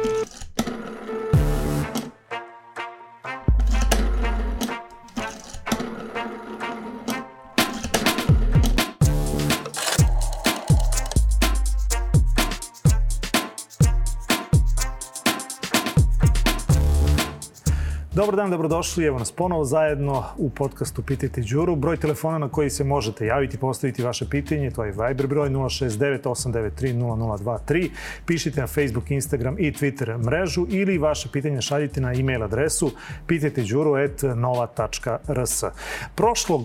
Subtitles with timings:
[0.00, 0.47] Thank you.
[18.28, 19.04] Dobar dan, dobrodošli.
[19.04, 21.76] Evo nas ponovo zajedno u podcastu Pitajte Đuru.
[21.76, 26.22] Broj telefona na koji se možete javiti, postaviti vaše pitanje, to je Viber broj 069
[26.22, 27.90] 893 0023.
[28.26, 32.90] Pišite na Facebook, Instagram i Twitter mrežu ili vaše pitanje šaljite na e-mail adresu
[33.26, 35.64] pitajteđuru.nova.rs.
[36.14, 36.62] Prošlog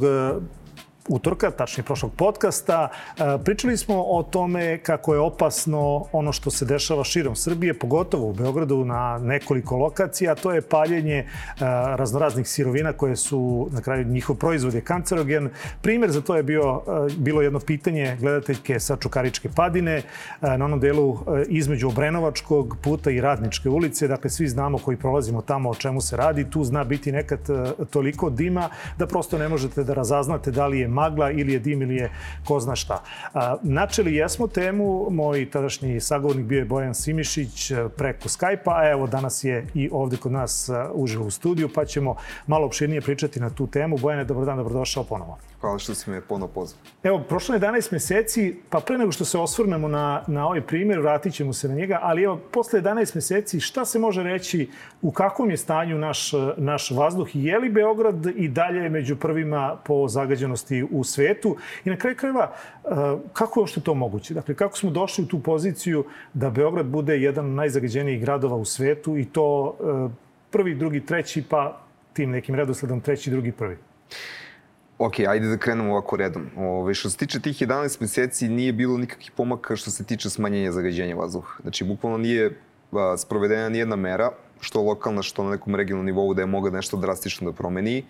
[1.10, 6.66] utorka, tačnije prošlog podcasta, e, pričali smo o tome kako je opasno ono što se
[6.66, 11.26] dešava širom Srbije, pogotovo u Beogradu na nekoliko lokacija, a to je paljenje e,
[11.96, 15.50] raznoraznih sirovina koje su na kraju njihov proizvod je kancerogen.
[15.82, 20.02] Primer za to je bio, e, bilo jedno pitanje gledateljke sa Čukaričke padine
[20.42, 21.18] na onom delu
[21.48, 24.08] između Obrenovačkog puta i Radničke ulice.
[24.08, 26.50] Dakle, svi znamo koji prolazimo tamo o čemu se radi.
[26.50, 27.40] Tu zna biti nekad
[27.90, 31.82] toliko dima da prosto ne možete da razaznate da li je magla ili je dim
[31.82, 32.12] ili je
[32.46, 33.04] ko zna šta.
[33.62, 39.08] Načeli jesmo temu, moj tadašnji sagovornik bio je Bojan Simišić e, preko Skype-a, a evo
[39.08, 42.16] danas je i ovde kod nas e, uživo u studiju, pa ćemo
[42.48, 43.98] malo opširnije pričati na tu temu.
[43.98, 45.38] Bojane, dobar dan, dobrodošao ponovo.
[45.62, 46.82] Hvala što si me ponovo pozvao.
[47.04, 51.00] Evo, prošlo je 11 meseci, pa pre nego što se osvrnemo na, na ovaj primjer,
[51.00, 54.70] vratit ćemo se na njega, ali evo, posle 11 meseci, šta se može reći
[55.02, 57.28] u kakvom je stanju naš, naš vazduh?
[57.34, 61.58] Je li Beograd i dalje među prvima po zagađenosti u svetu?
[61.86, 62.90] I na kraju krajeva, eh,
[63.34, 64.34] kako je uopšte to moguće?
[64.34, 68.66] Dakle, kako smo došli u tu poziciju da Beograd bude jedan od najzagađenijih gradova u
[68.66, 70.14] svetu i to eh,
[70.52, 71.82] prvi, drugi, treći, pa
[72.14, 73.78] tim nekim redosledom treći, drugi, prvi?
[74.98, 76.50] Ok, ajde da krenemo ovako redom.
[76.58, 80.72] Ove, što se tiče tih 11 meseci, nije bilo nikakvih pomaka što se tiče smanjenja
[80.72, 81.62] zagađenja vazduha.
[81.62, 82.52] Znači, bukvalno nije
[83.18, 87.52] sprovedena nijedna mera, što lokalna, što na nekom regionalnom nivou da je mogla nešto drastično
[87.52, 88.04] da promeni.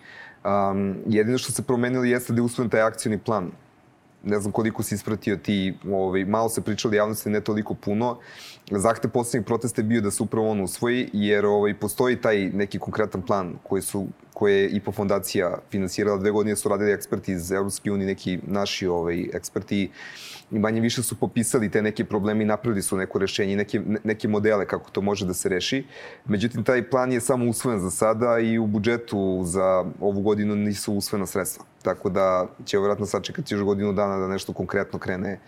[0.44, 3.50] Um, jedino što se promenilo jeste da je usvojen taj akcijni plan.
[4.24, 8.18] Ne znam koliko si ispratio ti, ovaj, malo se pričali javnosti, ne toliko puno.
[8.70, 12.78] Zahte poslednjeg protesta je bio da se upravo on usvoji, jer ovaj, postoji taj neki
[12.78, 16.18] konkretan plan koji su koje je IPO fondacija finansirala.
[16.18, 19.90] Dve godine su radili eksperti iz Evropske unije, neki naši ovaj, eksperti
[20.50, 24.28] i manje više su popisali te neke probleme i napravili su neko rešenje, neke, neke
[24.28, 25.84] modele kako to može da se reši.
[26.24, 30.94] Međutim, taj plan je samo usvojen za sada i u budžetu za ovu godinu nisu
[30.94, 31.64] usvojena sredstva.
[31.82, 35.38] Tako da će vjerojatno sačekati još godinu dana da nešto konkretno krene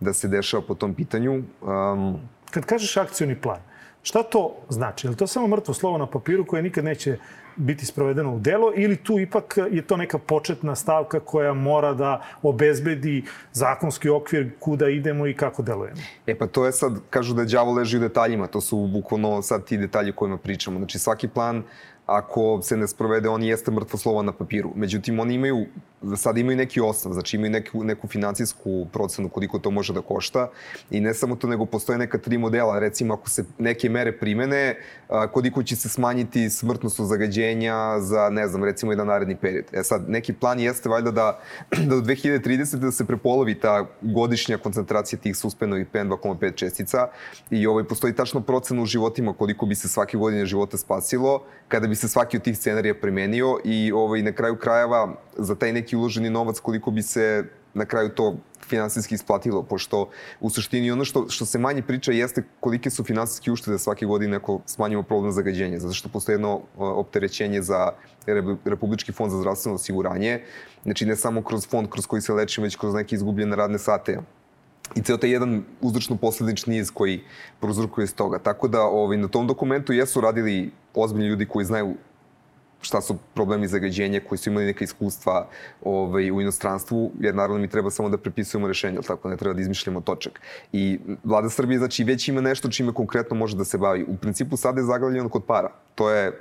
[0.00, 1.32] da se dešava po tom pitanju.
[1.32, 2.20] Um,
[2.50, 3.60] Kad kažeš akcioni plan,
[4.02, 5.06] šta to znači?
[5.06, 7.18] Je li to samo mrtvo slovo na papiru koje nikad neće
[7.60, 12.22] biti sprovedeno u delo ili tu ipak je to neka početna stavka koja mora da
[12.42, 16.00] obezbedi zakonski okvir kuda idemo i kako delujemo?
[16.26, 19.64] E pa to je sad, kažu da đavo leži u detaljima, to su bukvalno sad
[19.64, 20.78] ti detalji o kojima pričamo.
[20.78, 21.62] Znači svaki plan
[22.10, 24.72] ako se ne sprovede, on jeste mrtvo slovo na papiru.
[24.74, 25.66] Međutim, oni imaju,
[26.16, 30.48] sad imaju neki osnov, znači imaju neku, neku financijsku procenu koliko to može da košta
[30.90, 32.78] i ne samo to, nego postoje neka tri modela.
[32.78, 34.76] Recimo, ako se neke mere primene,
[35.32, 39.64] koliko će se smanjiti smrtnost od zagađenja za, ne znam, recimo jedan naredni period.
[39.72, 41.40] E sad, neki plan jeste valjda da,
[41.88, 42.76] da do 2030.
[42.76, 47.08] da se prepolovi ta godišnja koncentracija tih suspenovih PM2,5 čestica
[47.50, 51.86] i ovaj, postoji tačno procena u životima koliko bi se svake godine života spasilo kada
[51.86, 55.96] bi se svaki od tih scenarija primenio i ovaj, na kraju krajeva za taj neki
[55.96, 57.44] uloženi novac koliko bi se
[57.74, 58.36] na kraju to
[58.68, 60.08] finansijski isplatilo, pošto
[60.40, 64.36] u suštini ono što, što se manje priča jeste kolike su finansijske uštede svake godine
[64.36, 67.92] ako smanjimo problem zagađenja, zato što postoje jedno opterećenje za
[68.64, 70.40] Republički fond za zdravstveno osiguranje,
[70.82, 74.18] znači ne samo kroz fond kroz koji se lečimo, već kroz neke izgubljene radne sate
[74.94, 77.20] i ceo taj jedan uzročno-posledični niz koji
[77.60, 78.38] prozrukuje iz toga.
[78.38, 81.94] Tako da ovaj, na tom dokumentu jesu radili ozbiljni ljudi koji znaju
[82.82, 85.48] šta su problemi zagađenja, koji su imali neka iskustva
[85.84, 89.54] ovaj, u inostranstvu, jer naravno mi treba samo da prepisujemo rešenje, ali tako ne treba
[89.54, 90.40] da izmišljamo točak.
[90.72, 94.04] I vlada Srbije znači već ima nešto čime konkretno može da se bavi.
[94.08, 95.70] U principu sada je zaglavljeno kod para.
[95.94, 96.32] To je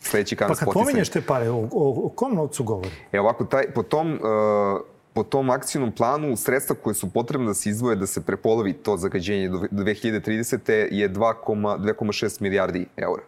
[0.00, 2.90] sledeći kanal Pa kad pominješ te pare, o, o, o kom novcu govori?
[3.12, 4.80] E ovako, taj, po tom uh,
[5.16, 8.96] po tom akcijnom planu sredstva koje su potrebne da se izvoje da se prepolovi to
[8.96, 10.88] zagađenje do 2030.
[10.90, 13.22] je 2,6 milijardi eura.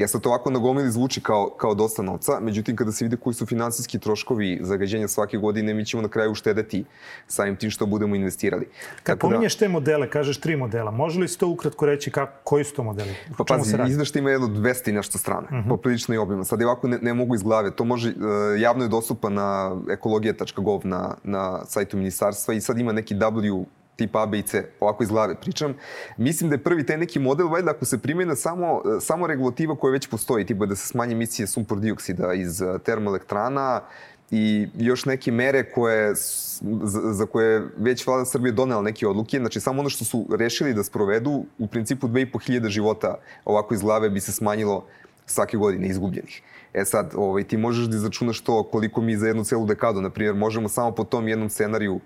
[0.00, 3.16] Ja sad to ovako na gomili zvuči kao, kao dosta novca, međutim kada se vide
[3.16, 6.84] koji su finansijski troškovi zagađenja svake godine, mi ćemo na kraju uštedeti
[7.26, 8.64] samim tim što budemo investirali.
[9.02, 11.86] Kad Tako da- pominješ da, te modele, kažeš tri modela, može li se to ukratko
[11.86, 13.14] reći kako, koji su to modeli?
[13.38, 15.60] Pa pazi, izdašta ima jedno 200 i nešto strane, uh mhm.
[15.60, 15.68] -huh.
[15.68, 16.44] poprilično i obima.
[16.44, 18.16] Sad je ovako ne, ne mogu iz glave, to može, uh,
[18.60, 23.64] javno je dostupan na ekologija.gov na, na sajtu ministarstva i sad ima neki W
[24.00, 25.74] tipa A, B i C, ovako iz glave pričam.
[26.16, 29.92] Mislim da je prvi taj neki model, valjda ako se primjena samo, samo regulativa koja
[29.92, 33.80] već postoji, tipa da se smanje emisije sumpor dioksida iz termoelektrana,
[34.30, 39.60] i još neke mere koje, za, za koje već vlada Srbije donela neke odluke, znači
[39.60, 43.14] samo ono što su rešili da sprovedu, u principu 2500 života
[43.44, 44.84] ovako iz glave bi se smanjilo
[45.26, 46.42] svake godine izgubljenih.
[46.74, 50.10] E sad, ovaj, ti možeš da izračunaš to koliko mi za jednu celu dekadu, na
[50.10, 52.00] primjer, možemo samo po tom jednom scenariju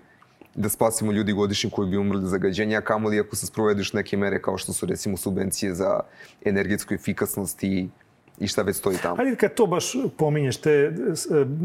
[0.55, 4.57] da spasimo ljudi godišnji koji bi umrli zagađenja, kamoli ako se sprovediš neke mere kao
[4.57, 5.99] što su recimo subvencije za
[6.45, 7.87] energetsku efikasnost i
[8.39, 9.15] i šta već stoji tamo.
[9.15, 10.91] Hajde kad to baš pominješ, te, e,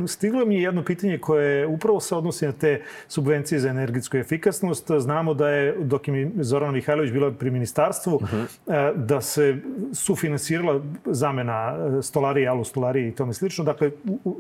[0.06, 4.90] stiglo mi je jedno pitanje koje upravo se odnosi na te subvencije za energetsku efikasnost.
[4.98, 8.42] Znamo da je, dok je Zorana Mihajlović bila pri ministarstvu, uh mhm.
[8.66, 8.96] -huh.
[8.96, 9.56] da se
[9.92, 13.64] sufinansirala zamena e, stolarije, alustolarije i tome slično.
[13.64, 13.90] Dakle,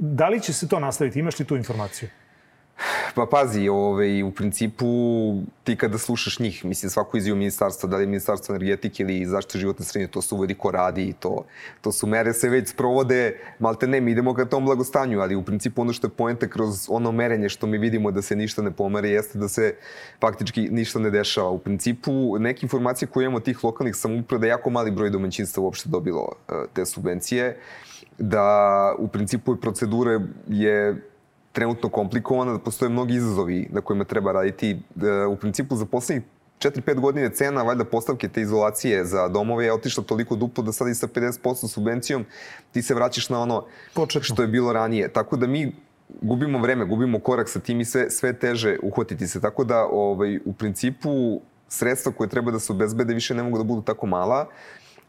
[0.00, 1.18] da li će se to nastaviti?
[1.18, 2.08] Imaš li tu informaciju?
[3.14, 4.86] Pa pazi, ovaj, u principu
[5.64, 9.58] ti kada slušaš njih, mislim svaku iziju ministarstva, da li je ministarstvo energetike ili zaštite
[9.58, 11.44] životne sredine, to su uvodi ko radi i to,
[11.80, 15.42] to su mere se već sprovode, malte ne, mi idemo ka tom blagostanju, ali u
[15.42, 18.70] principu ono što je poenta kroz ono merenje što mi vidimo da se ništa ne
[18.70, 19.74] pomere jeste da se
[20.20, 21.50] faktički ništa ne dešava.
[21.50, 25.88] U principu neke informacije koje imamo tih lokalnih samouprava da jako mali broj domaćinstva uopšte
[25.88, 27.56] dobilo uh, te subvencije,
[28.18, 31.09] da u principu procedure je
[31.52, 34.78] trenutno komplikovana, da postoje mnogi izazovi na kojima treba raditi.
[34.94, 36.24] Da, u principu za poslednjih
[36.58, 40.88] 4-5 godine cena valjda postavke te izolacije za domove je otišla toliko duplo da sad
[40.88, 42.24] i sa 50% subvencijom
[42.72, 43.64] ti se vraćaš na ono
[43.94, 44.24] Početno.
[44.24, 45.08] što je bilo ranije.
[45.08, 45.72] Tako da mi
[46.22, 49.40] gubimo vreme, gubimo korak sa tim i sve, sve teže uhvatiti se.
[49.40, 53.64] Tako da ovaj, u principu sredstva koje treba da se obezbede više ne mogu da
[53.64, 54.46] budu tako mala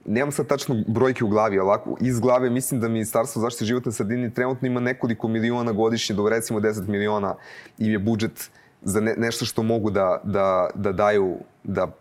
[0.06, 3.92] Nemam sad tačno brojke u glavi, ali ovako, iz glave mislim da Ministarstvo zaštite životne
[3.92, 7.36] sredine trenutno ima nekoliko miliona godišnje, do recimo 10 miliona
[7.78, 8.50] im je budžet
[8.82, 11.92] za ne, nešto što mogu da, da, da daju, da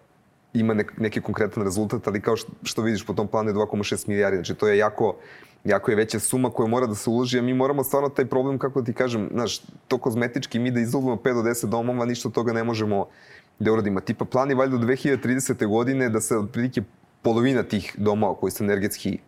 [0.52, 4.08] ima nek, neki konkretan rezultat, ali kao što, što vidiš po tom planu je 2,6
[4.08, 5.16] milijardi, znači to je jako,
[5.64, 8.58] jako je veća suma koja mora da se uloži, a mi moramo stvarno taj problem,
[8.58, 12.28] kako da ti kažem, znaš, to kozmetički, mi da izolujemo 5 do 10 domova, ništa
[12.28, 13.06] od toga ne možemo
[13.58, 14.00] da uradimo.
[14.00, 15.66] Tipa plan je valjda do 2030.
[15.66, 16.82] godine da se otprilike
[17.22, 19.18] polovina tih domova koji su energetski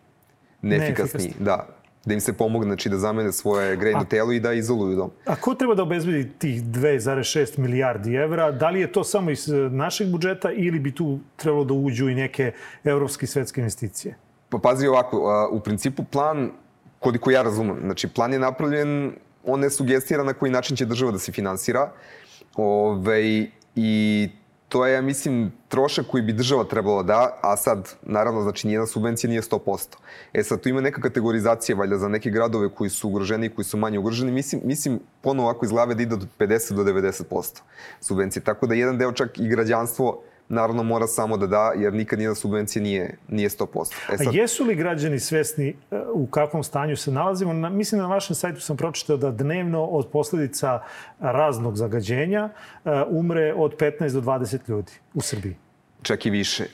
[0.61, 1.45] neefikasni, Neefikasni.
[1.45, 1.67] da,
[2.05, 5.11] da im se pomogne znači, da zamene svoje grejno telo i da izoluju dom.
[5.25, 8.51] A ko treba da obezbedi tih 2,6 milijardi evra?
[8.51, 12.09] Da li je to samo iz e, našeg budžeta ili bi tu trebalo da uđu
[12.09, 12.51] i neke
[12.83, 14.15] evropske i svetske investicije?
[14.49, 16.51] Pa pazi ovako, u principu plan,
[16.99, 19.11] koliko ja razumem, znači plan je napravljen,
[19.45, 21.91] on ne sugestira na koji način će država da se finansira.
[22.55, 24.29] Ove, ovaj, I
[24.73, 28.85] to je, ja mislim, trošak koji bi država trebala da, a sad, naravno, znači, njena
[28.85, 29.97] subvencija nije 100%.
[30.33, 33.65] E sad, tu ima neka kategorizacija, valjda, za neke gradove koji su ugroženi i koji
[33.65, 34.31] su manje ugroženi.
[34.31, 37.61] Mislim, mislim ponovo ovako iz glave da ide od 50 do 90%
[38.01, 38.43] subvencije.
[38.43, 40.23] Tako da jedan deo čak i građanstvo
[40.53, 43.93] naravno mora samo da da, jer nikad nijedna subvencija nije, nije 100%.
[44.13, 44.27] E sad...
[44.27, 47.53] A jesu li građani svesni e, u kakvom stanju se nalazimo?
[47.53, 50.79] Na, mislim da na vašem sajtu sam pročitao da dnevno od posledica
[51.19, 52.49] raznog zagađenja
[52.85, 55.55] uh, umre od 15 do 20 ljudi u Srbiji.
[56.01, 56.65] Čak i više.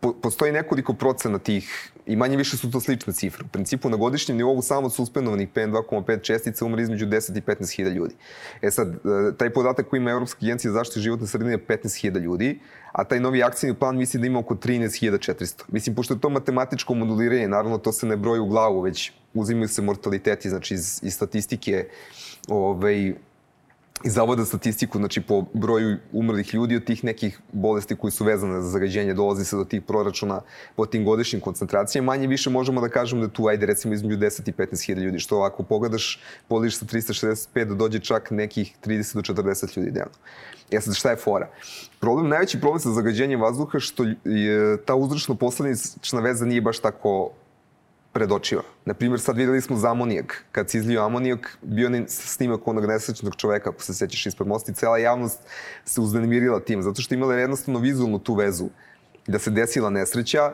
[0.00, 3.44] Po, postoji nekoliko procena tih i manje više su to slične cifre.
[3.44, 7.76] U principu na godišnjem nivou samo od suspendovanih PM2,5 čestica umre između 10 i 15
[7.76, 8.14] hiljada ljudi.
[8.62, 8.96] E sad, e,
[9.36, 12.58] taj podatak koji ima Evropska agencija za zaštitu životne sredine je 15 hiljada ljudi,
[12.92, 15.62] a taj novi akcijni plan misli da ima oko 13.400.
[15.68, 19.68] Mislim, pošto je to matematičko moduliranje, naravno to se ne broji u glavu, već uzimaju
[19.68, 21.88] se mortaliteti, znači iz, iz statistike
[22.48, 23.14] ovaj,
[24.04, 28.62] iz Zavoda statistiku, znači po broju umrlih ljudi od tih nekih bolesti koji su vezane
[28.62, 30.40] za zagađenje, dolazi se do tih proračuna
[30.76, 32.06] po tim godišnjim koncentracijama.
[32.06, 35.18] Manje više možemo da kažemo da tu, ajde recimo između 10 i 15 hiljada ljudi,
[35.18, 40.12] što ako pogledaš, podeliš sa 365 da dođe čak nekih 30 do 40 ljudi dnevno.
[40.70, 41.48] E sad, šta je fora?
[42.00, 47.30] Problem, najveći problem sa zagađenjem vazduha što je ta uzročno posledična veza nije baš tako
[48.12, 48.62] pred očima.
[48.84, 50.44] Naprimjer, sad videli smo za amonijak.
[50.52, 54.72] Kad se izlio amonijak, bio je snimak onog nesrećnog čoveka, ako se sećaš ispred mosta,
[54.72, 55.38] i cela javnost
[55.84, 58.68] se uznemirila tim, zato što imala jednostavno vizualnu tu vezu
[59.26, 60.52] da se desila nesreća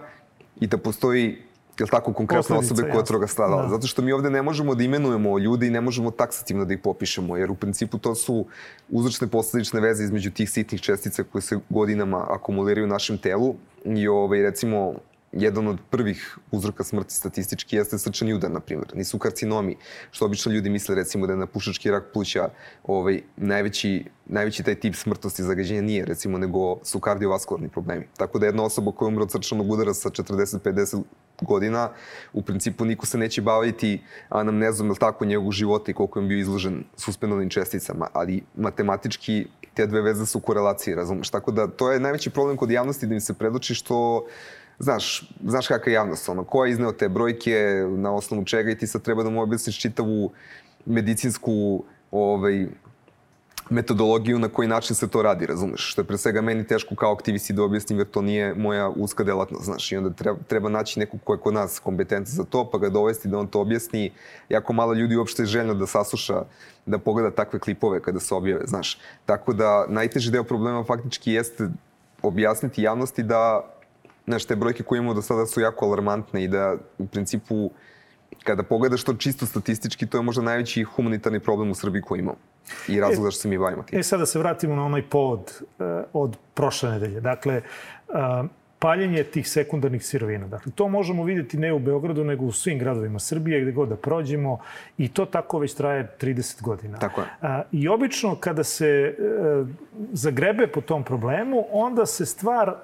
[0.60, 1.46] i da postoji
[1.78, 3.62] jel tako, konkretno osobe koja je toga stradala.
[3.62, 3.68] Da.
[3.68, 6.80] Zato što mi ovde ne možemo da imenujemo ljude i ne možemo taksativno da ih
[6.84, 8.46] popišemo, jer u principu to su
[8.88, 14.08] uzročne posledične veze između tih sitnih čestica koje se godinama akumuliraju u našem telu i
[14.08, 14.94] ovaj, recimo
[15.32, 18.88] jedan od prvih uzroka smrti statistički jeste srčani udar, na primjer.
[18.94, 19.76] Nisu karcinomi,
[20.10, 22.48] što obično ljudi misle recimo da je na pušački rak pluća
[22.84, 28.08] ovaj, najveći, najveći taj tip smrtnosti zagađenja nije, recimo, nego su kardiovaskularni problemi.
[28.16, 31.02] Tako da jedna osoba koja umre od srčanog udara sa 40-50
[31.40, 31.90] godina,
[32.32, 36.38] u principu niko se neće baviti anamnezom ili tako njegovog života i koliko je bio
[36.38, 41.30] izložen suspendovnim česticama, ali matematički te dve veze su u korelaciji, razumeš?
[41.30, 44.26] Tako da to je najveći problem kod javnosti da im se predoči što
[44.78, 48.78] znaš, znaš kakva je javnost, ono, ko je izneo te brojke, na osnovu čega i
[48.78, 50.32] ti sad treba da mu objasniš čitavu
[50.86, 52.66] medicinsku ovaj,
[53.70, 55.90] metodologiju na koji način se to radi, razumeš?
[55.90, 59.24] Što je pre svega meni teško kao aktivisti da objasnim jer to nije moja uska
[59.24, 62.70] delatnost, znaš, i onda treba, treba naći nekog ko je kod nas kompetentan za to,
[62.70, 64.12] pa ga dovesti da on to objasni.
[64.48, 66.42] Jako malo ljudi uopšte je željno da sasluša,
[66.86, 68.98] da pogleda takve klipove kada se objave, znaš.
[69.26, 71.68] Tako da najteži deo problema faktički jeste
[72.22, 73.72] objasniti javnosti da
[74.26, 77.70] znaš, te brojke koje imamo do sada su jako alarmantne i da u principu
[78.44, 82.38] kada pogledaš to čisto statistički, to je možda najveći humanitarni problem u Srbiji koji imamo.
[82.88, 83.98] I razlog e, zašto se mi bavimo tim.
[83.98, 87.20] E, sada da se vratimo na onaj povod uh, od prošle nedelje.
[87.20, 87.60] Dakle,
[88.08, 88.14] uh,
[88.78, 90.46] paljenje tih sekundarnih sirovina.
[90.46, 93.96] Dakle, to možemo vidjeti ne u Beogradu, nego u svim gradovima Srbije, gde god da
[93.96, 94.58] prođemo.
[94.98, 96.98] I to tako već traje 30 godina.
[96.98, 97.26] Tako je.
[97.42, 99.14] A, I obično kada se
[100.12, 102.74] zagrebe po tom problemu, onda se stvar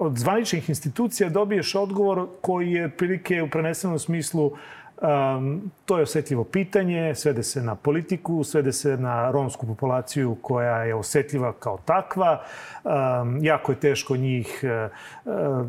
[0.00, 4.52] od zvaničnih institucija dobiješ odgovor koji je prilike u prenesenom smislu
[5.00, 10.84] Um, to je osetljivo pitanje, svede se na politiku, svede se na romsku populaciju koja
[10.84, 12.42] je osetljiva kao takva.
[12.84, 14.64] Um, jako je teško njih
[15.24, 15.66] uh,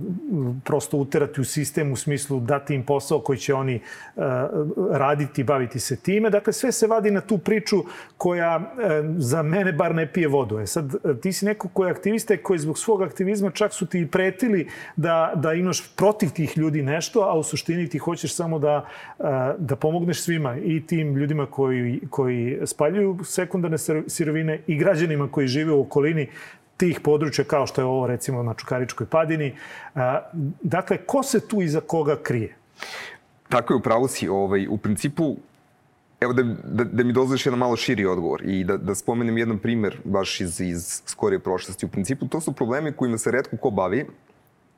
[0.63, 3.81] prosto uterati u sistem u smislu dati im posao koji će oni
[4.15, 4.23] uh,
[4.91, 6.29] raditi, baviti se time.
[6.29, 7.77] Dakle, sve se vadi na tu priču
[8.17, 8.63] koja uh,
[9.17, 10.59] za mene bar ne pije vodu.
[10.59, 14.07] E sad, ti si neko koji je aktivista koji zbog svog aktivizma čak su ti
[14.11, 18.85] pretili da, da imaš protiv tih ljudi nešto, a u suštini ti hoćeš samo da
[19.57, 25.73] da pomogneš svima i tim ljudima koji, koji spaljuju sekundarne sirovine i građanima koji žive
[25.73, 26.27] u okolini
[26.77, 29.53] tih područja kao što je ovo recimo na Čukaričkoj padini.
[30.61, 32.55] Dakle, ko se tu iza koga krije?
[33.49, 34.29] Tako je, upravo si.
[34.29, 35.35] Ovaj, u principu,
[36.21, 39.59] evo da, da, da mi dozvoliš jedan malo širi odgovor i da, da spomenem jedan
[39.59, 41.85] primer baš iz, iz skorije prošlosti.
[41.85, 44.05] U principu, to su problemi kojima se redko ko bavi,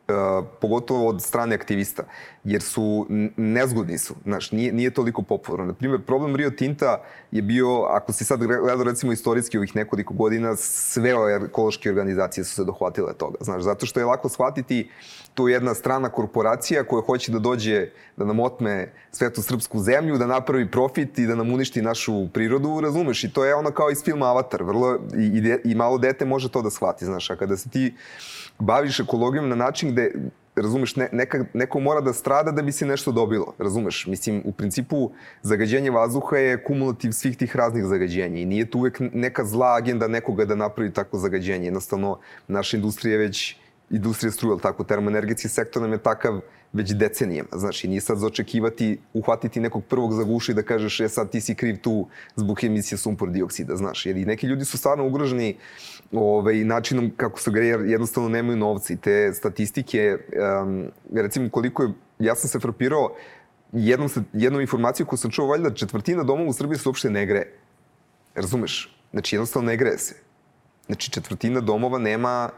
[0.07, 2.03] Uh, pogotovo od strane aktivista,
[2.43, 3.07] jer su
[3.37, 5.65] nezgodni su, znaš, nije, nije toliko popularno.
[5.65, 10.13] Na primjer, problem Rio Tinta je bio, ako si sad gledao recimo istorijski ovih nekoliko
[10.13, 11.11] godina, sve
[11.45, 14.89] ekološke organizacije su se dohvatile toga, znaš, zato što je lako shvatiti
[15.33, 20.25] tu jedna strana korporacija koja hoće da dođe da nam otme svetu srpsku zemlju, da
[20.25, 23.23] napravi profit i da nam uništi našu prirodu, razumeš?
[23.23, 26.51] I to je ono kao iz filma Avatar, vrlo, i, i, i malo dete može
[26.51, 27.93] to da shvati, znaš, a kada se ti
[28.59, 30.11] baviš ekologijom na način gde
[30.55, 34.07] razumeš, ne, neka, neko mora da strada da bi se nešto dobilo, razumeš?
[34.07, 38.99] Mislim, u principu, zagađenje vazduha je kumulativ svih tih raznih zagađenja i nije tu uvek
[38.99, 41.65] neka zla agenda nekoga da napravi takvo zagađenje.
[41.65, 43.55] Jednostavno, naša industrija već
[43.89, 46.41] industrija struje, tako, termoenergetski sektor nam je takav
[46.73, 47.49] već decenijama.
[47.51, 51.09] Znaš, i nije sad za očekivati, uhvatiti nekog prvog za gušu i da kažeš, e
[51.09, 54.05] sad ti si kriv tu zbog emisije sumpor dioksida, znaš.
[54.05, 55.57] Jer i neki ljudi su stvarno ugroženi
[56.11, 60.17] ovaj, načinom kako se greje, jednostavno nemaju novca i te statistike,
[60.63, 63.15] um, recimo koliko je, ja sam se frapirao
[63.71, 67.53] jednom, jednom informaciju koju sam čuo, valjda četvrtina domova u Srbiji se uopšte ne greje.
[68.35, 68.97] Razumeš?
[69.11, 70.15] Znači, jednostavno ne greje se.
[70.85, 72.49] Znači, četvrtina domova nema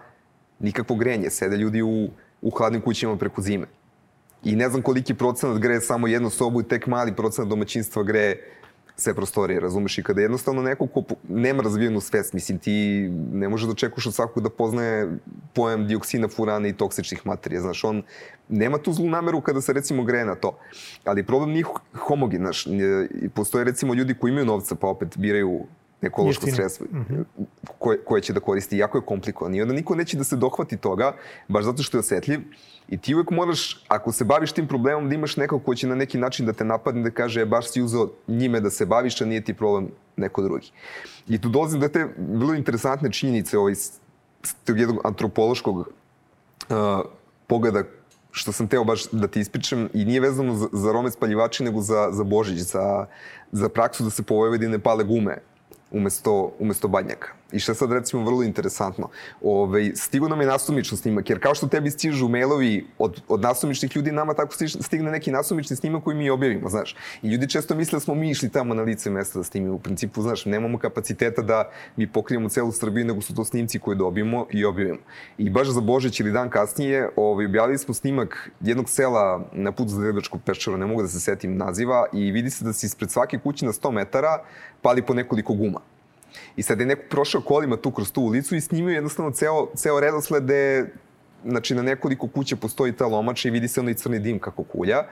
[0.59, 1.29] nikakvo grenje.
[1.29, 2.09] Sede ljudi u,
[2.41, 3.67] u hladnim kućama preko zime.
[4.45, 8.51] I ne znam koliki procenat greje samo jednu sobu i tek mali procenat domaćinstva greje
[8.95, 9.97] sve prostorije, razumeš?
[9.97, 14.13] I kada jednostavno neko ko nema razvijenu svest, mislim, ti ne može da očekuješ od
[14.13, 15.17] svakog da poznaje
[15.53, 18.03] pojam dioksina, furana i toksičnih materija, znaš, on
[18.49, 20.57] nema tu zlu nameru kada se recimo greje na to.
[21.03, 21.65] Ali problem nije
[21.97, 22.65] homogen, znaš,
[23.33, 25.65] postoje recimo ljudi koji imaju novca pa opet biraju
[26.05, 27.45] ekološko sredstvo mm -hmm.
[27.77, 28.77] koje, koje će da koristi.
[28.77, 31.13] Jako je komplikovan i onda niko neće da se dohvati toga,
[31.47, 32.39] baš zato što je osetljiv.
[32.89, 35.95] I ti uvek moraš, ako se baviš tim problemom, da imaš nekog ko će na
[35.95, 39.21] neki način da te napadne, da kaže, e, baš si uzao njime da se baviš,
[39.21, 40.71] a nije ti problem neko drugi.
[41.27, 43.73] I tu dolazim da te vrlo interesantne činjenice ovaj,
[44.63, 45.85] tog jednog antropološkog uh,
[47.47, 47.83] pogleda
[48.35, 51.81] što sam teo baš da ti ispričam i nije vezano za, za rome spaljivači, nego
[51.81, 53.05] za, za Božić, za,
[53.51, 55.37] za praksu da se po Vojvodine pale gume
[55.91, 57.35] у місто у місто Бадняк.
[57.51, 59.09] I što je sad recimo vrlo interesantno,
[59.41, 63.95] ove, stigu nam je nasumičan snimak, jer kao što tebi stižu mailovi od, od nasumičnih
[63.95, 66.95] ljudi, nama tako stigne neki nasumični snimak koji mi objavimo, znaš.
[67.21, 69.75] I ljudi često misle da smo mi išli tamo na lice mesta da snimimo.
[69.75, 73.95] U principu, znaš, nemamo kapaciteta da mi pokrijemo celu Srbiju, nego su to snimci koje
[73.95, 74.99] dobijemo i objavimo.
[75.37, 79.89] I baš za Božić ili dan kasnije ovaj, objavili smo snimak jednog sela na putu
[79.89, 83.11] za Debačku peščaru, ne mogu da se setim naziva, i vidi se da se ispred
[83.11, 84.43] svake kuće na 100 metara
[84.81, 85.94] pali po nekoliko guma.
[86.55, 89.99] I sad je neko prošao kolima tu kroz tu ulicu i snimio jednostavno ceo, ceo
[89.99, 90.85] redosled gde
[91.45, 95.03] znači na nekoliko kuća postoji ta lomača i vidi se onaj crni dim kako kulja.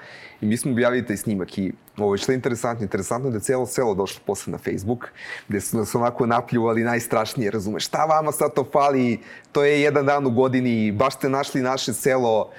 [0.42, 2.84] I mi smo objavili taj snimak i ovo je što je interesantno.
[2.84, 5.08] Interesantno je da je celo selo došlo posle na Facebook,
[5.48, 9.20] gde su nas onako napljuvali najstrašnije, razumeš, šta vama sad to fali,
[9.52, 12.50] to je jedan dan u godini, baš ste našli naše selo,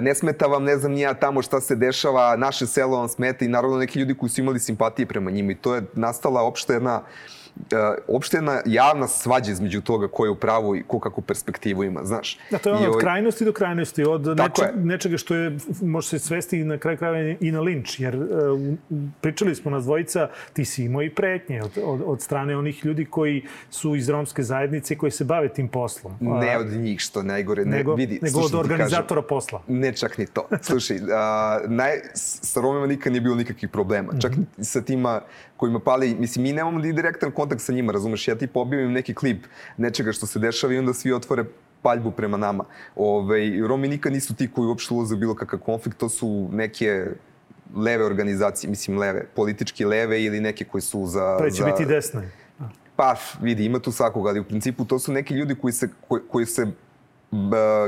[0.00, 3.48] ne smeta vam, ne znam nija tamo šta se dešava, naše selo vam smeta i
[3.48, 7.02] naravno neki ljudi koji su imali simpatije prema njima i to je nastala opšte jedna
[8.08, 12.04] uopšte jedna javna svađa između toga ko je u pravu i ko kakvu perspektivu ima,
[12.04, 12.38] znaš.
[12.50, 13.00] Da, to je ono od ovaj...
[13.00, 14.72] krajnosti do krajnosti, od neče, je.
[14.76, 18.26] nečega što je, može se svesti na kraj krajeva i na linč, jer uh,
[19.20, 23.04] pričali smo nas dvojica, ti si imao i pretnje od, od, od strane onih ljudi
[23.04, 26.12] koji su iz romske zajednice koji se bave tim poslom.
[26.20, 28.18] Ne od njih, što najgore, ne, nego, vidi.
[28.22, 29.62] Nego od organizatora kažem, posla.
[29.68, 30.48] Ne čak ni to.
[30.68, 34.12] Slušaj, a, naj, sa Romima nikad nije bilo nikakvih problema.
[34.20, 34.64] Čak mm -hmm.
[34.64, 35.20] sa tima
[35.56, 39.14] kojima pali, mislim, mi nemamo ni direktan kontakt sa njima, razumeš, ja ti pobijam neki
[39.14, 39.44] klip
[39.76, 41.44] nečega što se dešava i onda svi otvore
[41.82, 42.64] paljbu prema nama.
[42.96, 47.06] Ove, Romi nikad nisu ti koji uopšte ulaze u bilo kakav konflikt, to su neke
[47.76, 51.36] leve organizacije, mislim leve, politički leve ili neke koji su za...
[51.38, 51.64] Pa će za...
[51.64, 52.30] biti desne.
[52.96, 56.22] Pa, vidi, ima tu svakoga, ali u principu to su neki ljudi koji se, koji,
[56.28, 56.66] koji se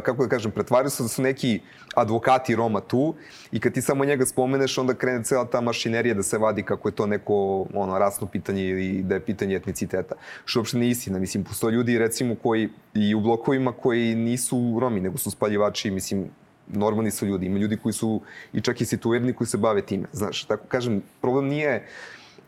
[0.02, 1.60] kako da kažem, pretvaraju se da su neki
[1.94, 3.14] advokati Roma tu
[3.52, 6.88] i kad ti samo njega spomeneš, onda krene cela ta mašinerija da se vadi kako
[6.88, 10.14] je to neko ono, rasno pitanje ili da je pitanje etniciteta.
[10.44, 11.18] Što uopšte nije istina.
[11.18, 16.30] Mislim, postoje ljudi recimo koji i u blokovima koji nisu Romi, nego su spaljivači, mislim,
[16.68, 17.46] normalni su ljudi.
[17.46, 18.20] Ima ljudi koji su
[18.52, 20.08] i čak i situirani koji se bave time.
[20.12, 21.86] Znaš, tako kažem, problem nije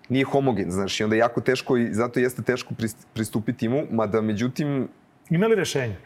[0.08, 2.74] nije homogen, znaš, i onda je jako teško i zato jeste teško
[3.14, 4.88] pristupiti mu, mada međutim...
[5.30, 5.96] Ima li rešenje?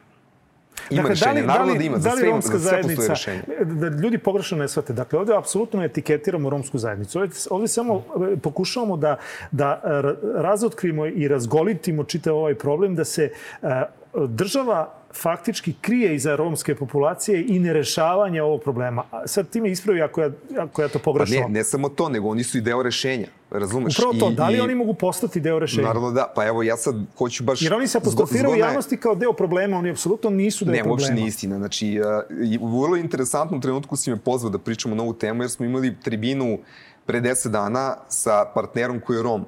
[0.90, 2.82] Ima dakle, rešenje, da li, naravno da, li, da ima, za sve, romska za sve
[2.82, 3.42] postoje rešenje.
[3.64, 4.92] Da ljudi pogrešno ne shvate.
[4.92, 7.20] Dakle, ovde apsolutno etiketiramo romsku zajednicu.
[7.20, 9.16] Ovde, ovde samo e, pokušavamo da,
[9.50, 9.80] da
[10.34, 13.30] razotkrimo i razgolitimo čitav ovaj problem, da se
[13.62, 13.68] uh,
[14.28, 19.04] država faktički krije iza romske populacije i nerešavanje ovog problema.
[19.26, 21.36] Sad ti me ispravi ako ja, ako ja to pogrešno.
[21.42, 23.26] Pa ne, ne samo to, nego oni su i deo rešenja.
[23.50, 23.98] Razumeš?
[23.98, 24.60] Upravo to, I, da li i...
[24.60, 25.86] oni mogu postati deo rešenja?
[25.86, 27.62] Naravno da, pa evo ja sad hoću baš...
[27.62, 30.96] Jer oni se apostrofiraju u javnosti kao deo problema, oni apsolutno nisu deo ne, problema.
[30.96, 31.58] Ne, uopšte nije istina.
[31.58, 32.00] Znači,
[32.60, 35.66] uh, u vrlo interesantnom trenutku si me pozvao da pričamo na ovu temu, jer smo
[35.66, 36.58] imali tribinu
[37.06, 39.44] pre 10 dana sa partnerom koji je Rom.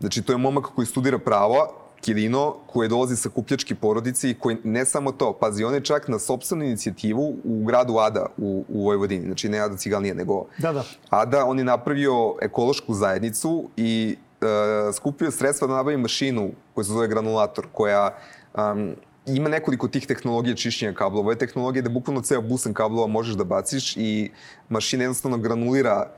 [0.00, 4.56] Znači, to je momak koji studira pravo, Kirino, koji dolazi sa kupljačke porodice i koji
[4.64, 8.84] ne samo to, pazi, on je čak na sobstvenu inicijativu u gradu Ada u, u
[8.84, 10.84] Vojvodini, znači ne Ada Cigalnije, nego da, da.
[11.10, 16.92] Ada, on je napravio ekološku zajednicu i uh, skupio sredstva da nabavi mašinu koja se
[16.92, 18.18] zove granulator, koja
[18.54, 18.94] um,
[19.26, 21.20] ima nekoliko tih tehnologija čišćenja kablova.
[21.20, 24.30] Ovo je tehnologija da bukvalno ceo busan kablova možeš da baciš i
[24.68, 26.10] mašina jednostavno granulira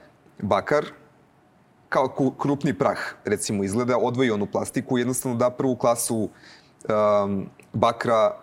[0.42, 0.84] bakar,
[1.94, 8.36] kao krupni prah, recimo, izgleda, odvoji onu plastiku, jednostavno da prvu klasu um, bakra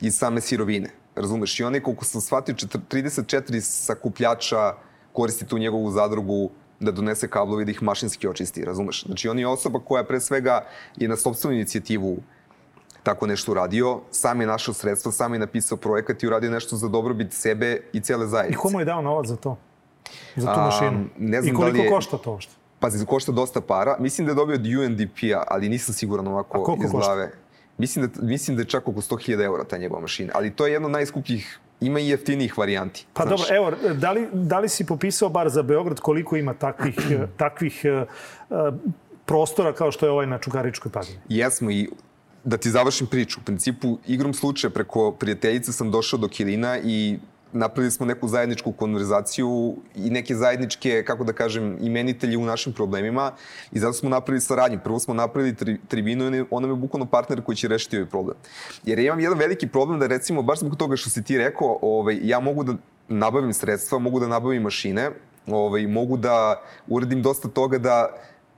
[0.00, 0.90] iz same sirovine.
[1.16, 1.60] Razumeš?
[1.60, 4.72] I on je, koliko sam shvatio, 34 sakupljača
[5.12, 9.04] koristi tu njegovu zadrugu da donese kablovi da ih mašinski očisti, razumeš?
[9.04, 10.64] Znači, on je osoba koja pre svega
[10.96, 12.16] je na sobstvenu inicijativu
[13.02, 16.88] tako nešto uradio, sam je našao sredstva, sam je napisao projekat i uradio nešto za
[16.88, 18.58] dobrobit sebe i cele zajednice.
[18.58, 19.56] I komu je dao novac za to?
[20.36, 20.90] Za tu mašinu?
[20.90, 21.90] Um, ne znam I koliko da li je...
[21.90, 22.65] košta to uopšte?
[22.80, 23.96] Pazi, košta dosta para.
[23.98, 27.24] Mislim da je dobio od UNDP-a, ali nisam siguran ovako iz glave.
[27.24, 27.38] Košta?
[27.78, 30.32] Mislim da, mislim da je čak oko 100.000 eura ta njegova mašina.
[30.34, 33.06] Ali to je jedna od najskupljih ima i jeftinijih varijanti.
[33.12, 33.40] Pa znaš.
[33.40, 36.96] dobro, evo, da li, da li si popisao bar za Beograd koliko ima takvih,
[37.36, 37.82] takvih
[38.50, 38.74] uh,
[39.24, 41.18] prostora kao što je ovaj na Čukaričkoj padini?
[41.28, 41.88] Jesmo i
[42.44, 43.40] da ti završim priču.
[43.40, 47.18] U principu, igrom slučaja preko prijateljice sam došao do Kilina i
[47.52, 53.32] napravili smo neku zajedničku konverzaciju i neke zajedničke, kako da kažem, imenitelje u našim problemima
[53.72, 54.78] i zato smo napravili saradnju.
[54.84, 58.10] Prvo smo napravili tri, tribinu i on nam je bukvalno partner koji će rešiti ovaj
[58.10, 58.36] problem.
[58.84, 62.18] Jer imam jedan veliki problem da recimo, baš zbog toga što si ti rekao, ovaj,
[62.22, 62.74] ja mogu da
[63.08, 65.10] nabavim sredstva, mogu da nabavim mašine,
[65.46, 68.08] ovaj, mogu da uradim dosta toga da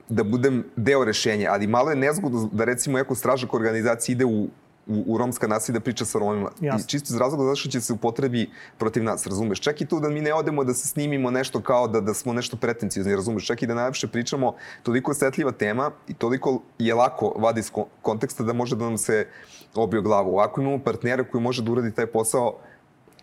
[0.09, 4.47] da budem deo rešenja, ali malo je nezgodno da recimo eko stražak organizacija ide u
[4.89, 6.51] u, u romska naselja da priča sa Romima.
[6.61, 6.85] Jasno.
[6.85, 9.59] I čisto iz razloga zato što će se upotrebi protiv nas, razumeš?
[9.59, 12.33] Čak i tu da mi ne odemo da se snimimo nešto kao da, da smo
[12.33, 13.45] nešto pretencijozni, razumeš?
[13.45, 17.71] Čak i da najlepše pričamo, toliko osetljiva tema i toliko je lako vadi iz
[18.01, 19.27] konteksta da može da nam se
[19.75, 20.29] obio glavu.
[20.29, 22.55] Ovako imamo partnera koji može da uradi taj posao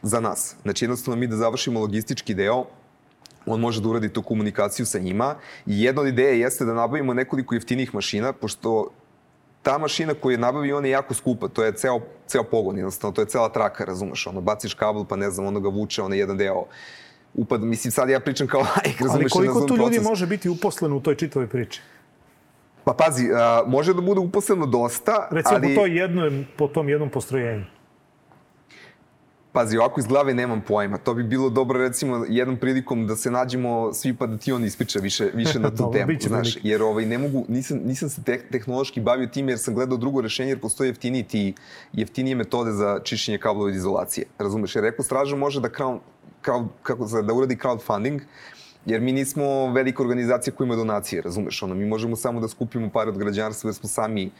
[0.02, 0.56] za nas.
[0.62, 2.64] Znači jednostavno mi da završimo logistički deo,
[3.46, 5.34] on može da uradi tu komunikaciju sa njima
[5.66, 8.90] i jedna od ideje jeste da nabavimo nekoliko jeftinih mašina, pošto
[9.66, 13.14] ta mašina koju je nabavio, on je jako skupa, to je ceo, ceo pogon, jednostavno,
[13.14, 16.14] to je cela traka, razumeš, ono, baciš kabel, pa ne znam, ono ga vuče, ono
[16.14, 16.64] jedan deo
[17.34, 20.96] upad, mislim, sad ja pričam kao lajk, razumeš, Ali koliko tu ljudi može biti uposleno
[20.96, 21.80] u toj čitavoj priči?
[22.84, 25.74] Pa pazi, a, može da bude uposleno dosta, Recimo ali...
[25.74, 27.64] po, toj jednom, po tom jednom postrojenju.
[29.56, 30.98] Pazi, ovako iz glave nemam pojma.
[30.98, 34.64] To bi bilo dobro, recimo, jednom prilikom da se nađemo svi pa da ti on
[34.64, 36.18] ispriča više, više na tu Dobro, temu.
[36.20, 36.68] Znaš, prilike.
[36.68, 40.20] jer ovaj, ne mogu, nisam, nisam se te, tehnološki bavio tim jer sam gledao drugo
[40.20, 41.54] rešenje jer postoje jeftiniji ti,
[41.92, 44.26] jeftinije metode za čišćenje kablova iz izolacije.
[44.38, 44.76] Razumeš?
[44.76, 45.98] Jer Eko Straža može da, crowd,
[46.44, 48.20] crowd, kako da uradi crowdfunding,
[48.86, 51.62] jer mi nismo velika organizacija koja ima donacije, razumeš?
[51.62, 54.30] Ono, mi možemo samo da skupimo pare od građanstva jer smo sami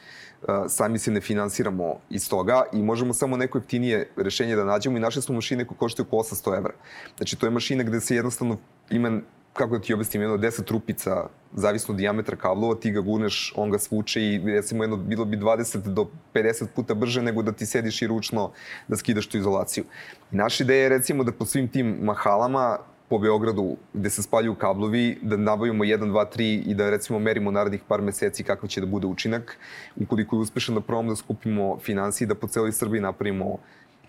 [0.42, 4.96] uh, sami se ne finansiramo iz toga i možemo samo neko jeftinije rešenje da nađemo
[4.96, 6.74] i našli smo mašine koje koštaju oko 800 evra.
[7.16, 8.58] Znači, to je mašina gde se jednostavno
[8.90, 9.20] ima
[9.56, 13.70] kako da ti objasnim, jedno 10 trupica, zavisno od dijametra kablova, ti ga gurneš, on
[13.70, 17.66] ga svuče i recimo jedno bilo bi 20 do 50 puta brže nego da ti
[17.66, 18.50] sediš i ručno
[18.88, 19.84] da skidaš tu izolaciju.
[20.32, 24.54] I naša ideja je recimo da po svim tim mahalama po Beogradu gde se spaljuju
[24.54, 28.80] kablovi, da nabavimo 1, 2, 3 i da recimo merimo narednih par meseci kakav će
[28.80, 29.58] da bude učinak.
[29.96, 33.58] Ukoliko je uspešan da probamo da skupimo finansije i da po celoj Srbiji napravimo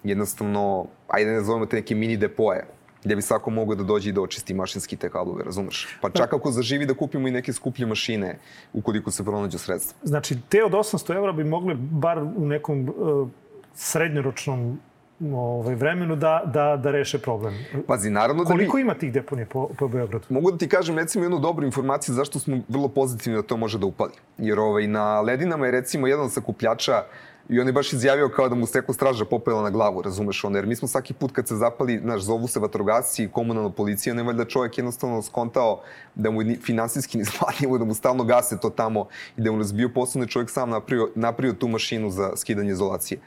[0.04, 2.66] jednostavno, ajde ne zovemo te neke mini depoje,
[3.04, 5.88] gde bi svako mogao da dođe i da očisti mašinski te kablove, razumeš?
[6.02, 8.40] Pa čak ako zaživi da kupimo i neke skuplje mašine,
[8.74, 9.98] ukoliko se pronađu sredstva.
[10.04, 13.30] Znači, te od 800 evra bi mogle bar u nekom uh,
[13.76, 14.80] srednjoročnom
[15.20, 17.54] ovaj, vremenu da, da, da reše problem.
[17.88, 18.82] Pazi, naravno da Koliko bi...
[18.82, 20.26] ima tih deponija po, po Beogradu?
[20.30, 23.80] Mogu da ti kažem recimo jednu dobru informaciju zašto smo vrlo pozitivni da to može
[23.80, 24.14] da upali.
[24.38, 27.04] Jer ovaj, na ledinama je recimo jedan sakupljača
[27.50, 30.44] I on je baš izjavio kao da mu se eko straža popela na glavu, razumeš
[30.44, 33.70] ono, jer mi smo svaki put kad se zapali, znaš, zovu se vatrogasci i komunalna
[33.70, 35.82] policija, ne valjda čovjek jednostavno skontao
[36.16, 39.90] da mu je finansijski nisplatljivo, da mu stalno gase to tamo i da mu razbio
[39.90, 43.20] poslovne čovjek sam napravio, napravio tu mašinu za skidanje izolacije.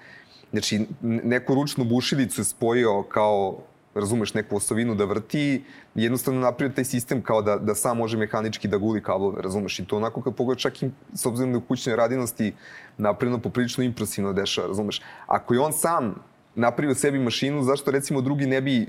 [0.50, 3.58] Znači, neku ručnu bušilicu spojio kao
[3.94, 8.68] razumeš, neku osovinu da vrti, jednostavno napravio taj sistem kao da, da sam može mehanički
[8.68, 9.78] da guli kablove, razumeš?
[9.78, 12.52] I to onako kad pogledaš čak i s obzirom da u kućnoj radinosti
[12.98, 15.02] napravljeno poprilično impresivno dešava, razumeš?
[15.26, 16.14] Ako je on sam
[16.54, 18.88] napravio sebi mašinu, zašto recimo drugi ne bi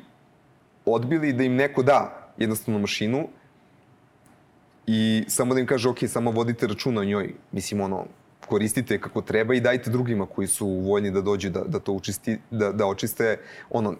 [0.86, 3.28] odbili da im neko da jednostavno mašinu
[4.88, 7.34] i samo da im kaže, ok, samo vodite računa o njoj.
[7.52, 8.06] Mislim, ono,
[8.52, 12.38] koristite kako treba i dajte drugima koji su voljni da dođu da, da to učisti,
[12.52, 13.38] da, da očiste,
[13.70, 13.96] ono,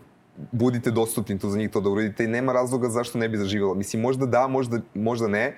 [0.52, 3.74] budite dostupni to za njih to da uradite i nema razloga zašto ne bi zaživjelo.
[3.76, 5.56] Mislim, možda da, možda, možda ne.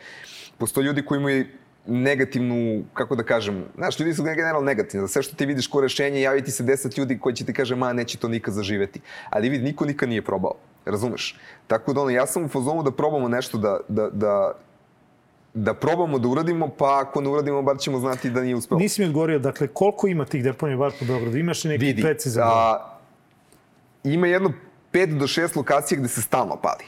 [0.58, 1.46] Postoje ljudi koji imaju
[1.88, 5.04] negativnu, kako da kažem, znaš, ljudi su generalno negativni.
[5.04, 7.54] Da sve što ti vidiš ko rešenje, javi ti se 10 ljudi koji će ti
[7.54, 9.02] kaže, ma, neće to nikad zaživeti.
[9.30, 10.54] Ali vidi, niko nikad nije probao.
[10.86, 11.36] Razumeš?
[11.68, 14.54] Tako da ono, ja sam u fazonu da probamo nešto da, da, da,
[15.54, 18.80] da probamo da uradimo, pa ako ne uradimo, bar ćemo znati da nije uspelo.
[18.80, 21.38] Nisi mi odgovorio, dakle, koliko ima tih deponija bar po Beogradu?
[21.38, 22.44] Imaš li neki Vidi, precizan?
[22.48, 22.80] a,
[24.04, 24.54] ima jedno
[24.94, 26.86] 5 do 6 lokacija gde se stalno pali.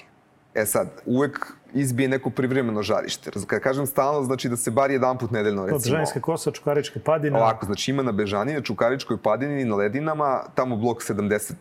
[0.54, 3.32] E sad, uvek izbije neko privremeno žarište.
[3.48, 5.80] Kad kažem stalno, znači da se bar jedan put nedeljno, recimo...
[5.80, 7.38] Bežanijska kosa, Čukarička padina.
[7.38, 11.54] Ovako, znači ima na Bežani, na Čukaričkoj padini, na Ledinama, tamo blok 70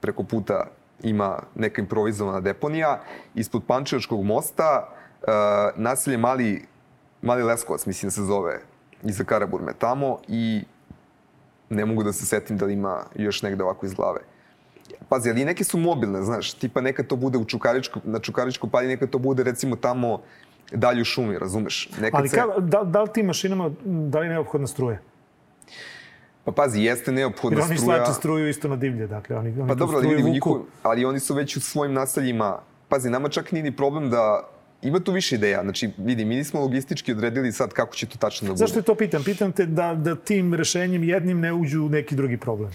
[0.00, 0.66] preko puta
[1.02, 3.00] ima neka improvizovana deponija.
[3.34, 5.28] Ispod Pančevačkog mosta, uh,
[5.76, 6.66] naselje Mali,
[7.22, 8.60] Mali Leskovac, mislim da se zove,
[9.02, 10.64] iza Karaburme tamo i
[11.70, 14.20] ne mogu da se setim da li ima još negde ovako iz glave.
[15.08, 18.86] Pazi, ali neke su mobilne, znaš, tipa neka to bude u Čukaričku, na Čukaričku pali,
[18.86, 20.20] neka to bude recimo tamo
[20.72, 21.90] dalje u šumi, razumeš?
[22.00, 24.98] Nekad Ali ka, da, da li tim mašinama, da li je neophodna struja?
[26.44, 27.96] Pa pazi, jeste neophodna Jer oni struja.
[27.96, 29.36] slače struju isto na divlje, dakle.
[29.36, 33.28] Oni, oni Pa dobro, ali, njihov, ali oni su već u svojim naseljima, pazi, nama
[33.28, 34.48] čak nije ni problem da
[34.82, 35.62] Ima tu više ideja.
[35.62, 38.58] Znači, vidi, mi nismo logistički odredili sad kako će to tačno da bude.
[38.58, 39.24] Zašto je to pitam?
[39.24, 42.70] Pitam te da, da tim rešenjem jednim ne uđu neki drugi problem.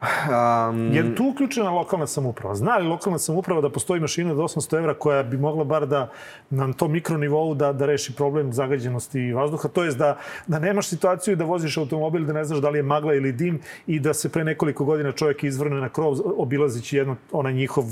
[0.00, 2.54] Um, Jer tu uključena lokalna samouprava.
[2.54, 6.10] Zna li lokalna samouprava da postoji mašina od 800 evra koja bi mogla bar da
[6.50, 9.68] na tom mikronivou da, da reši problem zagađenosti vazduha?
[9.68, 12.82] To je da, da nemaš situaciju da voziš automobil da ne znaš da li je
[12.82, 17.16] magla ili dim i da se pre nekoliko godina čovjek izvrne na krov obilazići jedno,
[17.32, 17.84] onaj njihov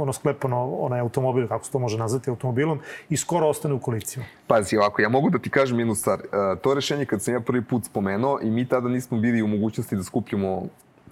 [0.00, 4.24] ono sklepano, onaj automobil, kako se to može nazvati automobilom, i skoro ostane u kolicima.
[4.46, 6.20] Pazi, ovako, ja mogu da ti kažem jednu stvar.
[6.20, 6.26] E,
[6.62, 9.96] to rešenje kad sam ja prvi put spomenuo i mi tada nismo bili u mogućnosti
[9.96, 10.66] da skupljamo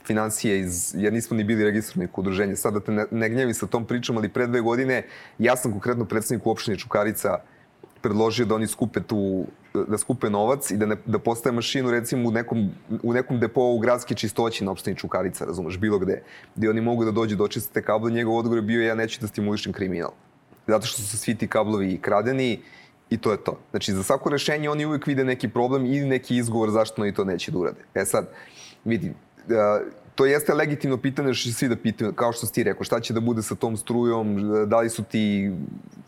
[0.05, 2.57] financije iz, jer nismo ni bili registrovani kod udruženja.
[2.57, 5.03] Sad da te ne, ne gnjevi sa tom pričom, ali pre dve godine
[5.39, 7.39] ja sam konkretno predsednik u opštini Čukarica
[8.03, 12.29] predložio da oni skupe tu, da skupe novac i da, ne, da postave mašinu recimo
[12.29, 12.71] u nekom,
[13.03, 16.23] u nekom depovu gradske čistoći na opštini Čukarica, razumeš, bilo gde,
[16.57, 19.21] gde oni mogu da dođu da očiste te kable, njegov odgovor je bio ja neću
[19.21, 20.11] da stimulišem kriminal.
[20.67, 22.61] Zato što su svi ti kablovi kradeni
[23.11, 23.59] i to je to.
[23.71, 27.25] Znači, za svako rešenje oni uvek vide neki problem ili neki izgovor zašto oni to
[27.25, 27.81] neće da urade.
[27.95, 28.29] E sad,
[28.85, 29.15] vidi,
[30.21, 33.01] to jeste legitimno pitanje što će svi da pitaju, kao što si ti rekao, šta
[33.01, 35.53] će da bude sa tom strujom, da li su ti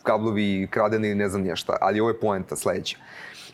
[0.03, 2.97] kablovi kradeni ili ne znam nija šta, ali ovo je poenta sledeća.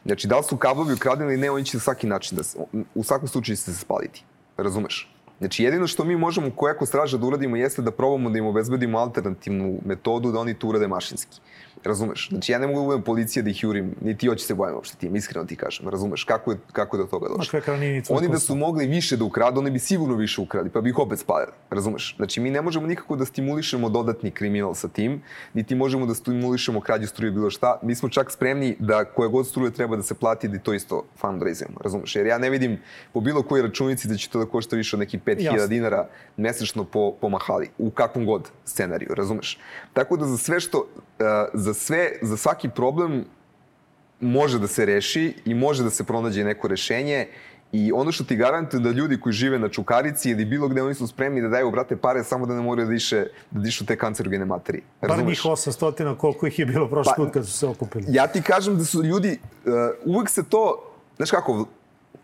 [0.06, 2.60] Znači, da li su kablovi ukradeni ili ne, oni će na svaki način da se,
[2.96, 4.24] u svakom slučaju će se spaliti.
[4.58, 5.14] Razumeš?
[5.40, 9.00] Znači, jedino što mi možemo kojako straža da uradimo jeste da probamo da im obezbedimo
[9.00, 11.40] alternativnu metodu da oni to urade mašinski.
[11.84, 12.30] Razumeš?
[12.30, 14.98] Znači, ja ne mogu da budem policija da ih jurim, niti hoće se bojim uopšte
[14.98, 15.90] tim, iskreno ti kažem.
[15.90, 16.24] Razumeš?
[16.24, 17.42] Kako je, kako je do toga došlo?
[18.18, 21.00] Oni da su mogli više da ukradu, oni bi sigurno više ukrali, pa bi ih
[21.00, 21.52] opet spalili.
[21.70, 22.16] Razumeš?
[22.16, 25.22] Znači, mi ne možemo nikako da stimulišemo dodatni kriminal sa tim,
[25.54, 27.80] niti možemo da stimulišemo krađu struje bilo šta.
[27.84, 31.04] Mi smo čak spremni da koje god struje treba da se plati, da to isto
[31.18, 31.78] fundraisujemo.
[31.84, 32.16] Razumeš?
[32.16, 32.80] Jer ja ne vidim
[33.14, 36.84] po bilo kojoj računici da će to da košta više od nekih 5000 dinara mesečno
[36.84, 39.10] po, po mahali, u kakvom god scenariju.
[39.16, 39.60] Razumeš?
[39.94, 41.26] Tako da za sve što, uh,
[41.70, 43.26] za sve, za svaki problem
[44.20, 47.28] može da se reši i može da se pronađe neko rešenje
[47.72, 50.94] I ono što ti garantuje da ljudi koji žive na Čukarici ili bilo gde oni
[50.94, 53.98] su spremni da daju, brate, pare samo da ne moraju da, diše, da dišu te
[53.98, 54.84] kancerogene materije.
[55.02, 58.06] Bar njih 800, koliko ih je bilo prošli pa, put kad su se okupili.
[58.08, 59.72] Ja ti kažem da su ljudi, uh,
[60.06, 61.66] uvek se to, znaš kako,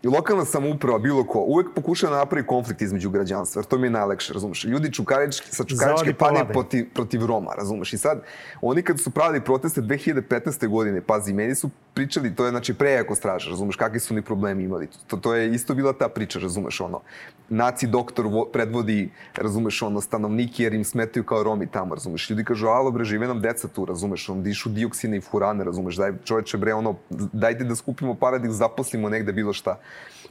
[0.02, 3.86] i lokalna samouprava, bilo ko, uvek pokušava da napravi konflikt između građanstva, jer to mi
[3.86, 4.64] je najlekše, razumeš?
[4.64, 7.92] Ljudi čukarički, sa čukaričke pali protiv, protiv Roma, razumeš?
[7.92, 8.22] I sad,
[8.60, 10.68] oni kad su pravili proteste 2015.
[10.68, 14.22] godine, pazi, meni su pričali, to je znači pre jako straža, razumeš, kakvi su oni
[14.22, 14.88] problemi imali.
[15.06, 17.00] To, to je isto bila ta priča, razumeš, ono.
[17.48, 22.30] Naci doktor vo, predvodi, razumeš, ono, stanovniki jer im smetaju kao Romi tamo, razumeš.
[22.30, 25.96] Ljudi kažu, alo bre, žive nam deca tu, razumeš, on dišu dioksine i furane, razumeš,
[25.96, 26.94] daj čoveče bre, ono,
[27.32, 29.78] dajte da skupimo pare da ih zaposlimo negde bilo šta.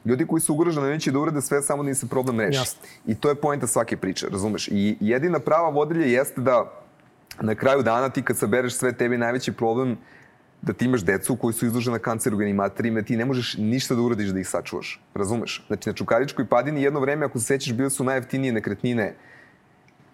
[0.06, 2.58] Ljudi koji su ugroženi neće da urade sve samo da im se problem reši.
[2.58, 2.82] Jasne.
[3.06, 4.68] I to je poenta svake priče, razumeš.
[4.68, 6.72] I jedina prava vodilja jeste da
[7.42, 9.98] na kraju dana ti kad sabereš sve tebi najveći problem
[10.62, 14.30] da ti imaš decu koji su izložena kancerogenim materijima, ti ne možeš ništa da uradiš
[14.30, 15.02] da ih sačuvaš.
[15.14, 15.64] Razumeš?
[15.68, 19.16] Znači, na Čukaričkoj padini jedno vreme, ako se sećaš, bile su najjeftinije nekretnine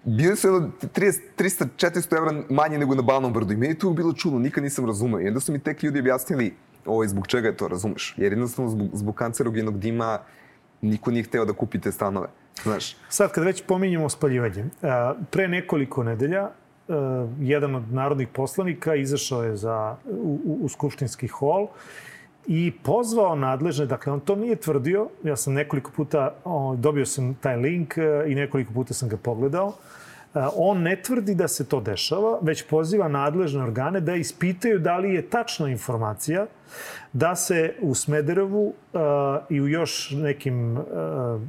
[0.04, 3.54] Bile su jedno 30, 300, 400 evra manje nego na Balnom brdu.
[3.54, 5.21] I meni to bilo čudno, nikad nisam razumeo.
[5.21, 6.54] I onda su mi tek ljudi objasnili
[6.85, 8.13] ovaj, zbog čega je to, razumeš?
[8.17, 10.19] Jer jednostavno zbog, zbog kancerogenog dima
[10.81, 12.27] niko nije hteo da kupi te stanove.
[12.63, 12.95] Znaš.
[13.09, 14.65] Sad, kad već pominjamo spaljivanje,
[15.29, 16.49] pre nekoliko nedelja
[17.39, 21.67] jedan od narodnih poslanika izašao je za, u, u skupštinski hol
[22.47, 26.33] i pozvao nadležne, dakle on to nije tvrdio, ja sam nekoliko puta,
[26.77, 29.73] dobio sam taj link e, i nekoliko puta sam ga pogledao,
[30.55, 35.13] on ne tvrdi da se to dešava, već poziva nadležne organe da ispitaju da li
[35.13, 36.45] je tačna informacija
[37.13, 39.01] da se u Smederevu uh,
[39.49, 40.83] i u još nekim uh,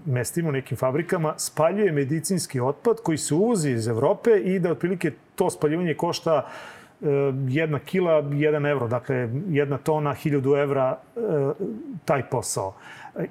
[0.07, 5.13] mestima, u nekim fabrikama spaljuje medicinski otpad koji se uvozi iz Evrope i da otprilike
[5.35, 7.07] to spaljivanje košta uh,
[7.49, 10.99] jedna kila, jedan evro, dakle jedna tona, hiljadu evra
[12.05, 12.75] taj posao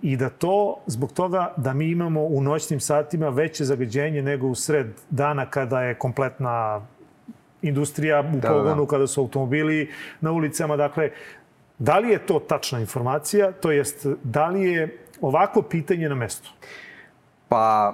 [0.01, 4.55] i da to zbog toga da mi imamo u noćnim satima veće zagađenje nego u
[4.55, 6.81] sred dana kada je kompletna
[7.61, 8.87] industrija u da, pogonu, da, da.
[8.87, 9.91] kada su automobili
[10.21, 10.77] na ulicama.
[10.77, 11.09] Dakle,
[11.79, 16.51] da li je to tačna informacija, to jest da li je ovako pitanje na mestu?
[17.49, 17.93] Pa,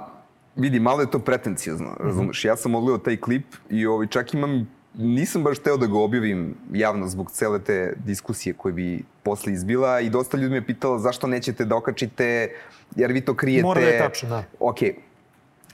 [0.56, 2.44] vidi, malo je to pretencijozno, razumeš?
[2.44, 2.52] Mm -hmm.
[2.52, 6.56] Ja sam odgledao taj klip i ovaj, čak imam nisam baš teo da ga objavim
[6.74, 11.28] javno zbog cele te diskusije koje bi posle izbila i dosta ljudi me pitalo zašto
[11.28, 12.52] nećete da okačite,
[12.96, 13.64] jer vi to krijete.
[13.64, 14.44] Mora da je tačno, da.
[14.60, 14.78] Ok,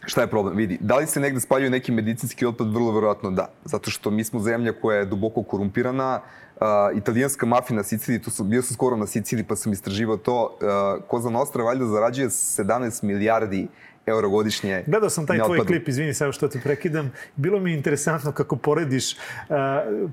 [0.05, 0.57] Šta je problem?
[0.57, 2.73] Vidi, da li se negde spaljuje neki medicinski otpad?
[2.73, 3.49] Vrlo verovatno da.
[3.65, 6.21] Zato što mi smo zemlja koja je duboko korumpirana.
[6.55, 10.17] Uh, italijanska mafija na Siciliji, to sam, bio sam skoro na Siciliji pa sam istraživao
[10.17, 10.57] to.
[10.61, 13.67] Uh, Koza Nostra valjda zarađuje 17 milijardi
[14.05, 14.83] euro godišnje.
[14.87, 17.11] Gledao sam taj tvoj klip, izvini samo što te prekidam.
[17.35, 19.17] Bilo mi je interesantno kako porediš uh,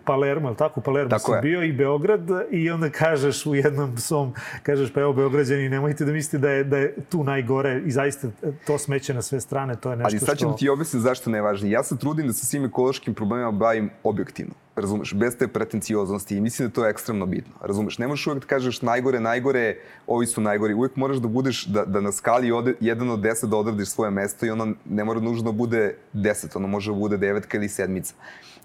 [0.04, 0.80] Palermo, ali tako?
[0.80, 5.12] Palermo tako si bio i Beograd i onda kažeš u jednom svom, kažeš pa evo
[5.12, 8.28] Beograđani, nemojte da mislite da je, da je tu najgore i zaista
[8.66, 10.16] to smeće na sve strane, to je nešto što...
[10.16, 10.56] Ali sad ću što...
[10.58, 11.68] ti objasniti zašto ne je važno.
[11.68, 16.40] Ja se trudim da sa svim ekološkim problemima bavim objektivno razumeš, bez te pretencioznosti i
[16.40, 20.26] mislim da to je ekstremno bitno, razumeš, ne možeš uvek da kažeš najgore, najgore, ovi
[20.26, 23.56] su najgori, uvek moraš da budeš, da, da na skali ode, 1 od 10 da
[23.56, 27.16] odradiš svoje mesto i ono ne mora nužno da bude 10, ono može da bude
[27.16, 28.14] devetka ili sedmica.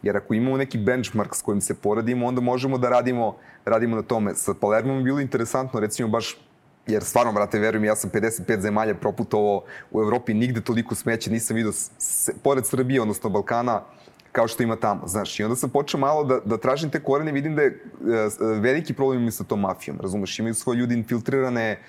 [0.03, 4.01] Jer ako imamo neki benchmark s kojim se poradimo, onda možemo da radimo, radimo na
[4.01, 4.35] tome.
[4.35, 6.37] Sa Palermom je bilo interesantno, recimo baš
[6.87, 11.55] jer stvarno, brate, verujem, ja sam 55 zemalja proputovao u Evropi, nigde toliko smeća nisam
[11.55, 11.71] vidio,
[12.43, 13.81] pored Srbije, odnosno Balkana,
[14.35, 15.39] kao što ima tamo, znaš.
[15.39, 18.07] I onda sam počeo malo da, da tražim te korene, vidim da je uh,
[18.61, 21.79] veliki problem ima sa tom mafijom, razumeš, imaju svoje ljudi infiltrirane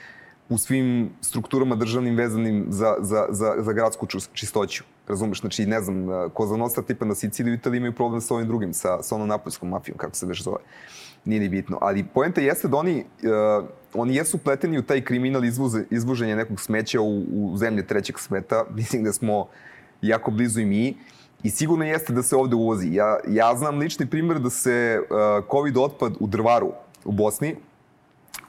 [0.49, 4.85] u svim strukturama državnim vezanim za, za, za, za gradsku čistoću.
[5.09, 8.35] Razumeš, znači, ne znam, e, Koza Nostra tipa na Siciliju i Italiji imaju problem sa
[8.35, 10.59] ovim drugim, sa, sa onom napoljskom mafijom, kako se već zove.
[11.25, 11.79] Nije ni bitno.
[11.81, 13.05] Ali poenta jeste da oni,
[13.59, 18.19] uh, oni jesu pleteni u taj kriminal izvoze, izvoženja nekog smeća u, u zemlje trećeg
[18.19, 18.65] sveta.
[18.79, 19.49] Mislim da smo
[20.03, 20.97] jako blizu i mi.
[21.43, 22.95] I sigurno jeste da se ovde uvozi.
[22.95, 26.73] Ja, ja znam lični primjer da se uh, COVID otpad u Drvaru
[27.05, 27.57] u Bosni,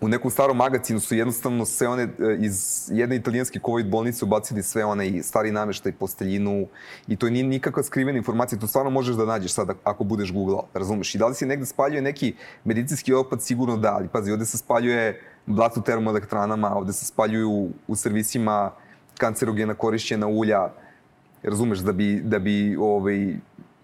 [0.02, 4.63] u nekom starom magacinu su jednostavno sve one uh, iz jedne italijanske COVID bolnice ubacili
[4.63, 6.67] sve one i stari nameštaj, posteljinu
[7.08, 10.67] i to nije nikakva skrivena informacija, to stvarno možeš da nađeš sada ako budeš googlao,
[10.73, 11.15] razumeš?
[11.15, 14.58] I da li se negde spaljuje neki medicinski otpad, sigurno da, ali pazi, ovde se
[14.58, 18.71] spaljuje blato termoelektranama, ovde se spaljuju u servisima
[19.17, 20.69] kancerogena korišćena ulja,
[21.43, 23.36] razumeš, da bi, da bi ovaj,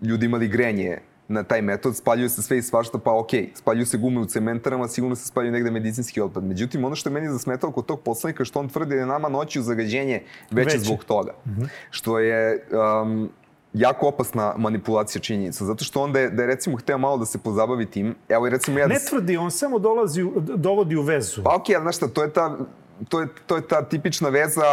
[0.01, 3.97] ljudi imali grenje na taj metod, spaljuje se sve i svašta, pa ok, spaljuju se
[3.97, 6.43] gume u cementarama, sigurno se spaljuje negde medicinski otpad.
[6.43, 9.29] Međutim, ono što je meni zasmetalo kod tog poslanika, što on tvrdi da je nama
[9.29, 10.79] noću zagađenje veće, veće.
[10.79, 11.31] zbog toga.
[11.45, 11.67] Mm -hmm.
[11.89, 12.67] Što je
[13.03, 13.29] um,
[13.73, 17.37] jako opasna manipulacija činjenica, zato što onda je, da je recimo hteo malo da se
[17.37, 18.87] pozabavi tim, evo i recimo ja...
[18.87, 18.93] Da...
[18.93, 21.43] Ne tvrdi, on samo dolazi, dovodi u vezu.
[21.43, 22.57] Pa okej, okay, znaš šta, to je ta,
[23.09, 24.63] to je, to je ta tipična veza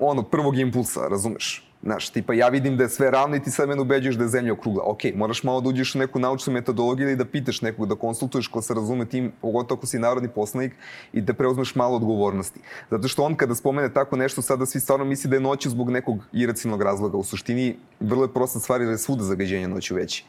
[0.00, 1.71] ono, prvog impulsa, razumeš?
[1.82, 4.28] Znaš, tipa ja vidim da je sve ravno i ti sad mene ubeđuješ da je
[4.28, 4.84] zemlja okrugla.
[4.86, 8.48] Ok, moraš malo da uđeš u neku naučnu metodologiju ili da pitaš nekog, da konsultuješ
[8.48, 10.72] ko se razume tim, pogotovo ako si narodni poslanik
[11.12, 12.60] i da preuzmeš malo odgovornosti.
[12.90, 15.90] Zato što on kada spomene tako nešto, sada svi stvarno misli da je noću zbog
[15.90, 17.18] nekog iracionalnog razloga.
[17.18, 20.24] U suštini, vrlo je prosta stvar jer je svuda zagađenje noću veći.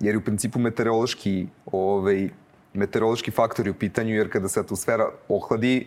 [0.00, 2.28] Jer je u principu meteorološki, ovaj,
[2.74, 5.86] meteorološki faktori u pitanju, jer kada se atmosfera ohladi,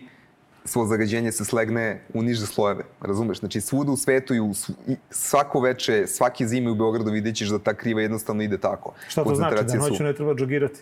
[0.64, 3.38] svo zagađenje se slegne u niže slojeve, razumeš?
[3.40, 4.52] Znači svuda u svetu i, u,
[4.86, 8.94] i svako veče, svake zime u Beogradu vidjet ćeš da ta kriva jednostavno ide tako.
[9.08, 9.64] Šta to znači?
[9.64, 10.80] Da noću ne treba džogirati?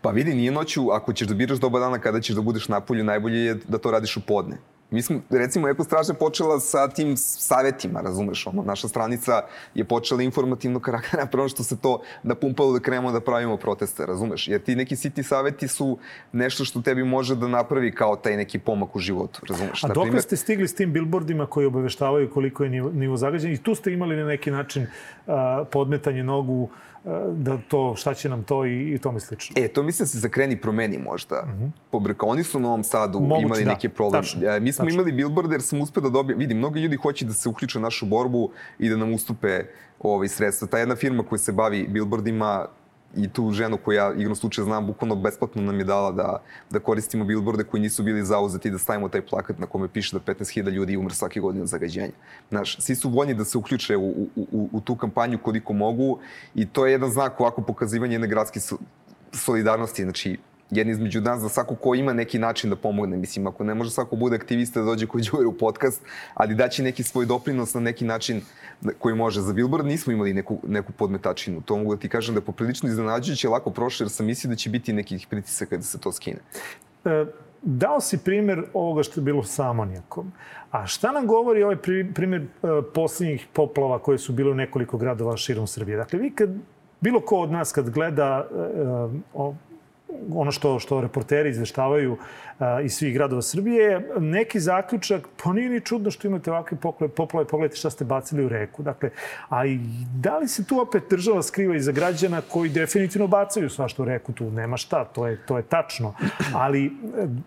[0.00, 2.80] Pa vidi, nije noću, ako ćeš da biraš doba dana kada ćeš da budeš na
[2.80, 4.56] polju, najbolje je da to radiš u podne.
[4.90, 9.42] Mi smo, recimo, Eko Straža počela sa tim savetima, razumeš, ono, naša stranica
[9.74, 14.48] je počela informativno karaktera, prvo što se to napumpalo da krenemo da pravimo proteste, razumeš,
[14.48, 15.98] jer ti neki siti saveti su
[16.32, 19.84] nešto što tebi može da napravi kao taj neki pomak u životu, razumeš.
[19.84, 20.22] A dok primer...
[20.22, 23.92] ste stigli s tim billboardima koji obaveštavaju koliko je nivo, nivo zagađenja i tu ste
[23.92, 25.34] imali na neki način uh,
[25.70, 26.68] podmetanje nogu
[27.32, 29.54] da to, šta će nam to i, i tome slično.
[29.58, 31.42] E, to mislim da se zakreni promeni možda.
[31.46, 31.64] Mhm.
[31.64, 31.70] -huh.
[31.90, 33.70] Pobrka, oni su u Novom Sadu Mogući, imali da.
[33.70, 34.22] neke probleme.
[34.22, 34.94] Tačno, e, Mi smo tačno.
[34.94, 37.82] imali billboard jer sam uspeo da dobijem, vidi, mnogi ljudi hoće da se uključe u
[37.82, 39.64] našu borbu i da nam ustupe
[40.00, 40.68] ovaj, sredstva.
[40.68, 42.66] Ta jedna firma koja se bavi billboardima
[43.16, 46.78] i tu ženu koju ja igrom slučaja znam, bukvalno besplatno nam je dala da, da
[46.78, 50.70] koristimo billboarde koji nisu bili zauzeti da stavimo taj plakat na kome piše da 15.000
[50.70, 52.12] ljudi umre svake godine od zagađenja.
[52.50, 56.18] Znaš, svi su voljni da se uključe u, u, u, u tu kampanju koliko mogu
[56.54, 58.60] i to je jedan znak ovako pokazivanje jedne gradske
[59.32, 60.02] solidarnosti.
[60.02, 60.38] Znači,
[60.70, 63.16] jedni između nas za svako ko ima neki način da pomogne.
[63.16, 66.02] Mislim, ako ne može svako bude aktivista da dođe koji đure u podcast,
[66.34, 68.40] ali daći neki svoj doprinos na neki način
[68.98, 69.40] koji može.
[69.40, 71.60] Za Billboard nismo imali neku, neku podmetačinu.
[71.60, 74.56] To mogu da ti kažem da je poprilično iznenađujuće lako prošlo, jer sam mislio da
[74.56, 76.38] će biti nekih pritisaka da se to skine.
[77.04, 77.26] E,
[77.62, 80.32] dao si primer ovoga što je bilo sa amonijakom.
[80.70, 81.76] A šta nam govori ovaj
[82.14, 82.46] primer e,
[82.94, 85.96] poslednjih poplava koje su bile u nekoliko gradova širom Srbije?
[85.96, 86.50] Dakle, vi kad
[87.00, 88.48] bilo ko od nas kad gleda
[89.34, 89.48] e,
[90.34, 92.16] ono što, što reporteri izveštavaju
[92.58, 97.12] a, iz svih gradova Srbije, neki zaključak, pa nije ni čudno što imate ovakve poplave,
[97.12, 98.82] poplave, pogledajte šta ste bacili u reku.
[98.82, 99.10] Dakle,
[99.48, 99.78] a i
[100.14, 104.32] da li se tu opet država skriva iza građana koji definitivno bacaju svašta u reku,
[104.32, 106.14] tu nema šta, to je, to je tačno.
[106.54, 106.92] Ali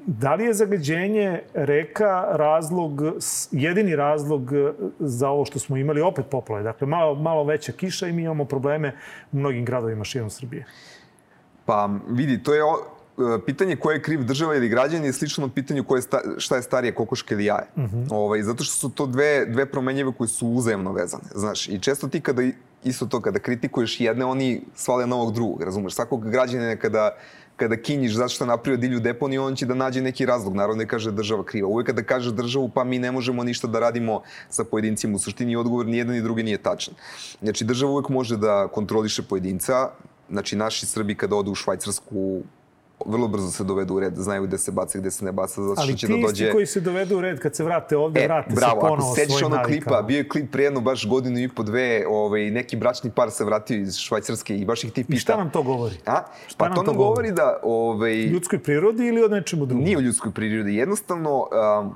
[0.05, 3.01] da li je zagađenje reka razlog,
[3.51, 4.51] jedini razlog
[4.99, 6.63] za ovo što smo imali opet poplave?
[6.63, 8.95] Dakle, malo, malo veća kiša i mi imamo probleme
[9.31, 10.65] u mnogim gradovima širom Srbije.
[11.67, 15.49] Pa vidi, to je o, e, pitanje ko je kriv država ili građani je slično
[15.49, 17.67] pitanju ko je sta, šta je starije, kokoška ili jaje.
[17.75, 17.97] Uh mhm.
[17.97, 18.07] -huh.
[18.11, 21.29] ovaj, zato što su to dve, dve promenjive koje su uzajemno vezane.
[21.35, 22.43] Znaš, i često ti kada
[22.83, 25.93] isto to, kada kritikuješ jedne, oni svale novog drugog, razumeš?
[25.93, 27.11] Svakog građanina kada
[27.57, 30.55] kada kinjiš zato što napravio divlju deponiju, on će da nađe neki razlog.
[30.55, 31.67] Naravno ne kaže država kriva.
[31.67, 35.15] Uvek kada kaže državu, pa mi ne možemo ništa da radimo sa pojedincima.
[35.15, 36.93] U suštini odgovor ni jedan ni drugi nije tačan.
[37.41, 39.89] Znači, država uvek može da kontroliše pojedinca,
[40.29, 42.41] znači naši Srbi kada odu u Švajcarsku
[43.05, 45.81] vrlo brzo se dovedu u red, znaju gde se baca, gde se ne baca, zato
[45.81, 46.43] što će da dođe...
[46.43, 48.87] Ali ti koji se dovedu u red kad se vrate ovde, e, vrate bravo, se
[48.87, 49.49] ponovo svojim navikama.
[49.49, 52.75] Bravo, ako klipa, bio je klip pre jedno baš godinu i po dve, ovaj, neki
[52.75, 55.15] bračni par se vratio iz Švajcarske i baš ih ti pita.
[55.15, 55.95] I šta nam to govori?
[56.05, 56.23] A?
[56.47, 57.59] Šta pa nam to nam govori da...
[57.63, 59.83] Ovaj, ljudskoj prirodi ili o nečemu drugom?
[59.83, 61.47] Nije o ljudskoj prirodi, jednostavno...
[61.81, 61.95] Um,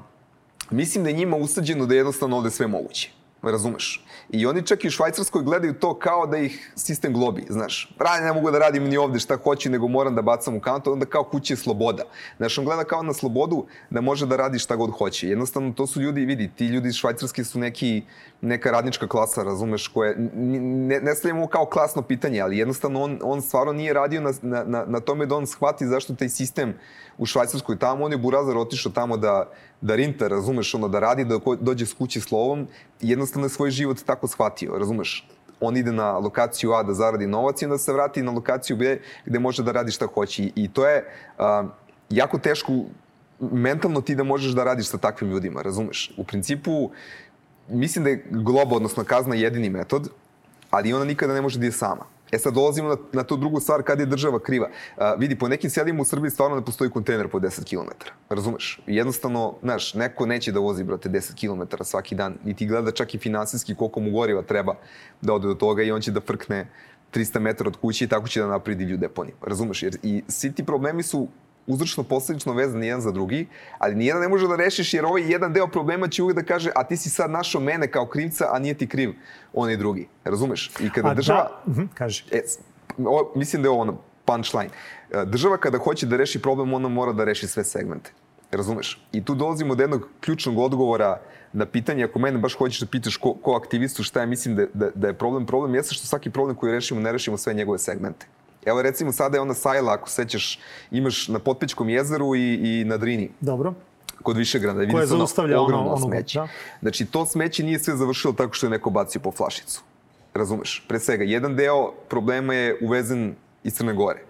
[0.72, 3.12] mislim da je njima usađeno da je jednostavno ovde sve moguće.
[3.44, 4.06] Razumeš?
[4.30, 7.96] I oni čak i u Švajcarskoj gledaju to kao da ih sistem globi, znaš.
[8.00, 10.92] Radi, ne mogu da radim ni ovde šta hoću, nego moram da bacam u kantu,
[10.92, 12.04] onda kao kuće je sloboda.
[12.38, 15.30] Znaš, on gleda kao na slobodu da može da radi šta god hoće.
[15.30, 18.04] Jednostavno, to su ljudi, vidi, ti ljudi iz Švajcarske su neki,
[18.42, 23.42] neka radnička klasa, razumeš, koje, ne, ne stavljamo kao klasno pitanje, ali jednostavno on, on
[23.42, 26.74] stvarno nije radio na, na, na tome da on shvati zašto taj sistem
[27.22, 29.50] u Švajcarskoj tamo, on je Burazar otišao tamo da,
[29.82, 32.68] da rinta, razumeš, ono, da radi, da dođe s kući slovom,
[33.02, 35.28] jednostavno je svoj život tako shvatio, razumeš?
[35.60, 38.98] On ide na lokaciju A da zaradi novac i onda se vrati na lokaciju B
[39.26, 40.50] gde može da radi šta hoće.
[40.56, 41.06] I, to je
[41.38, 41.64] a,
[42.10, 42.74] jako teško
[43.40, 46.12] mentalno ti da možeš da radiš sa takvim ljudima, razumeš?
[46.18, 46.90] U principu,
[47.70, 50.10] mislim da je globa, odnosno kazna, jedini metod,
[50.72, 52.06] ali ona nikada ne može da je sama.
[52.32, 54.70] E sad dolazimo na, na tu drugu stvar kada je država kriva.
[54.98, 57.92] A, vidi, po nekim selima u Srbiji stvarno ne postoji kontejner po 10 km.
[58.30, 58.82] Razumeš?
[58.88, 62.38] Jednostavno, znaš, neko neće da vozi, brate, 10 km svaki dan.
[62.46, 64.76] I ti gleda čak i finansijski koliko mu goriva treba
[65.22, 66.68] da ode do toga i on će da frkne
[67.14, 69.36] 300 metara od kuće i tako će da napravi divlju deponiju.
[69.42, 69.84] Razumeš?
[69.84, 71.28] Jer i svi ti problemi su
[71.68, 73.48] uzročno posledično vezani jedan za drugi,
[73.78, 76.72] ali nijedan ne može da rešiš jer ovaj jedan deo problema će uvijek da kaže
[76.76, 79.14] a ti si sad našao mene kao krivca, a nije ti kriv
[79.54, 80.08] onaj drugi.
[80.24, 80.72] Razumeš?
[80.80, 81.62] I kada a država...
[81.66, 82.26] Da, uh -huh, kaže.
[82.32, 82.42] E,
[82.98, 84.70] o, mislim da je ovo ono punchline.
[85.12, 88.12] E, država kada hoće da reši problem, ona mora da reši sve segmente.
[88.52, 89.02] Razumeš?
[89.12, 91.22] I tu dolazimo do jednog ključnog odgovora
[91.54, 94.66] na pitanje, ako mene baš hoćeš da pitaš ko, ko aktivistu šta je, mislim da,
[94.74, 95.46] da, da je problem.
[95.46, 98.28] Problem jeste što svaki problem koji rešimo, ne rešimo sve njegove segmente.
[98.66, 100.60] Evo recimo sada je ona sajla, ako sećaš,
[100.92, 103.32] imaš na Potpićkom jezeru i, i na Drini.
[103.40, 103.74] Dobro
[104.24, 104.80] kod Višegrada.
[104.80, 106.40] Vidi Koje zaustavlja ono, ono smeće.
[106.40, 106.48] Da.
[106.82, 109.82] Znači, to smeće nije sve završilo tako što je neko bacio po flašicu.
[110.34, 110.86] Razumeš?
[110.88, 114.24] Pre svega, jedan deo problema je uvezen iz Crne Gore.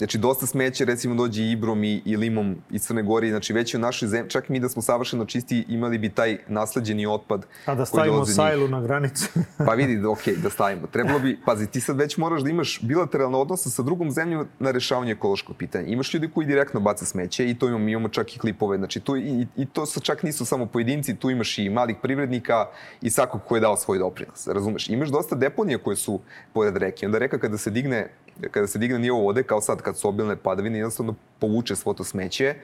[0.00, 3.28] Znači, dosta smeća, recimo, dođe Ibrom i, i Limom iz Crne Gore.
[3.28, 7.06] Znači, već u našoj zemlji, čak mi da smo savršeno čisti, imali bi taj nasleđeni
[7.06, 7.46] otpad.
[7.66, 9.28] A da stavimo sajlu na granicu.
[9.66, 10.86] pa vidi, ok, da stavimo.
[10.86, 14.70] Trebalo bi, pazi, ti sad već moraš da imaš bilateralne odnose sa drugom zemljom na
[14.70, 15.86] rešavanje ekološkog pitanja.
[15.86, 18.78] Imaš ljudi koji direktno baca smeće i to imamo, imamo čak i klipove.
[18.78, 22.66] Znači, tu, i, i to sa čak nisu samo pojedinci, tu imaš i malih privrednika
[23.02, 24.46] i svakog ko je dao svoj doprinos.
[24.46, 24.88] Razumeš?
[24.88, 26.20] Imaš dosta deponija koje su
[26.52, 27.06] pored reke.
[27.06, 28.10] Onda reka kada se digne
[28.50, 32.04] kada se digne nivo vode, kao sad kad su obilne padavine, jednostavno povuče svo to
[32.04, 32.54] smeće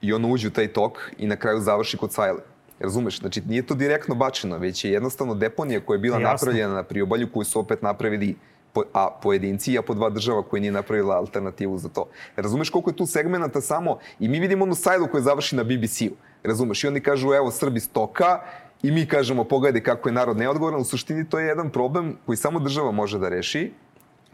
[0.00, 2.40] i ono uđe u taj tok i na kraju završi kod sajle.
[2.80, 3.20] Razumeš?
[3.20, 6.32] Znači, nije to direktno bačeno, već je jednostavno deponija koja je bila Jasno.
[6.32, 8.36] napravljena na priobalju, koju su opet napravili
[8.72, 12.08] po, a pojedinci, a po dva država koja nije napravila alternativu za to.
[12.36, 16.16] Razumeš koliko je tu segmenta samo, i mi vidimo onu sajlu koja završi na BBC-u.
[16.44, 16.84] Razumeš?
[16.84, 18.40] I oni kažu, evo, Srbi stoka,
[18.82, 20.80] i mi kažemo, pogledaj kako je narod neodgovoran.
[20.80, 23.72] U suštini to je jedan problem koji samo država može da reši,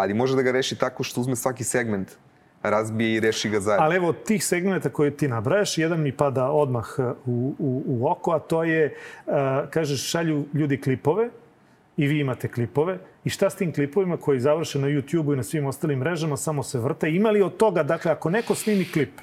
[0.02, 2.16] ali može da ga reši tako što uzme svaki segment
[2.62, 3.84] razbije i reši ga zajedno.
[3.84, 8.10] Ali evo, tih segmenta koje ti nabrajaš, jedan mi pada odmah uh, u, u, u
[8.10, 8.94] oko, a to je,
[9.26, 9.32] uh,
[9.70, 11.28] kažeš, šalju ljudi klipove
[11.96, 12.98] i vi imate klipove.
[13.24, 16.62] I šta s tim klipovima koji završe na YouTube-u i na svim ostalim mrežama, samo
[16.62, 17.10] se vrte?
[17.10, 19.20] Ima li od toga, dakle, ako neko snimi klip,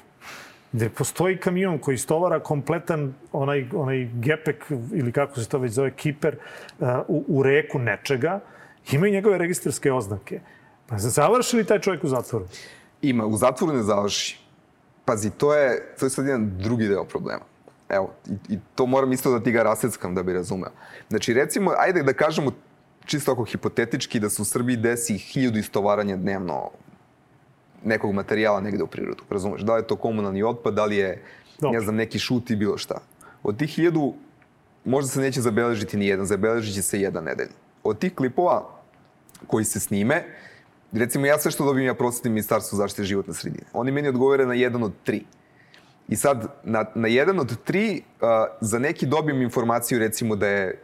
[0.72, 4.64] gde postoji kamion koji stovara kompletan onaj, onaj gepek
[4.94, 6.36] ili kako se to već zove, kiper
[6.78, 8.40] uh, u, u reku nečega,
[8.92, 10.40] imaju njegove registarske oznake.
[10.90, 12.46] Pa završi li taj čovjek u zatvoru?
[13.02, 14.40] Ima, u zatvoru ne završi.
[15.04, 17.44] Pazi, to je, to je sad jedan drugi deo problema.
[17.88, 20.70] Evo, i, i to moram isto da ti ga raseckam da bi razumeo.
[21.08, 22.52] Znači, recimo, ajde da kažemo
[23.04, 26.70] čisto oko hipotetički da se u Srbiji desi hiljadu istovaranja dnevno
[27.84, 29.22] nekog materijala negde u prirodu.
[29.30, 29.62] Razumeš?
[29.62, 31.22] Da li je to komunalni otpad, da li je,
[31.60, 31.78] Dobre.
[31.78, 33.00] ne znam, neki šut i bilo šta.
[33.42, 34.14] Od tih hiljadu
[34.84, 37.48] možda se neće zabeležiti ni jedan, zabeležit će se jedan nedelj.
[37.82, 38.68] Od tih klipova
[39.46, 40.24] koji se snime,
[40.92, 43.64] recimo ja sve što dobijem ja prosjetim Ministarstvo zaštite životne sredine.
[43.72, 45.24] Oni meni odgovore na jedan od tri.
[46.08, 48.28] I sad, na, na jedan od tri, uh,
[48.60, 50.82] za neki dobijem informaciju recimo da je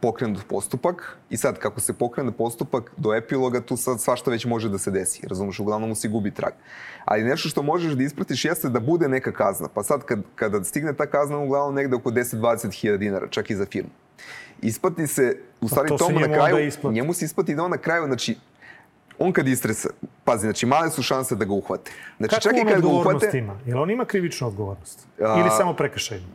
[0.00, 4.68] pokrenut postupak i sad kako se pokrene postupak do epiloga tu sad svašta već može
[4.68, 6.52] da se desi, razumeš, uglavnom mu se gubi trag.
[7.04, 9.68] Ali nešto što možeš da ispratiš jeste da bude neka kazna.
[9.74, 13.56] Pa sad kad, kada stigne ta kazna uglavnom negde oko 10-20 hiljada dinara, čak i
[13.56, 13.90] za firmu.
[14.62, 18.06] Isplati se, u stvari to tomu na kraju, njemu se isplati da on na kraju,
[18.06, 18.36] znači
[19.18, 19.88] on kad istresa,
[20.24, 21.92] pazi, znači male su šanse da ga uhvate.
[22.18, 23.60] Znači, Kako čak on i kad odgovornost uhvate, ima?
[23.66, 25.06] Jel on ima krivičnu odgovornost?
[25.20, 26.26] A, Ili samo prekršajnu?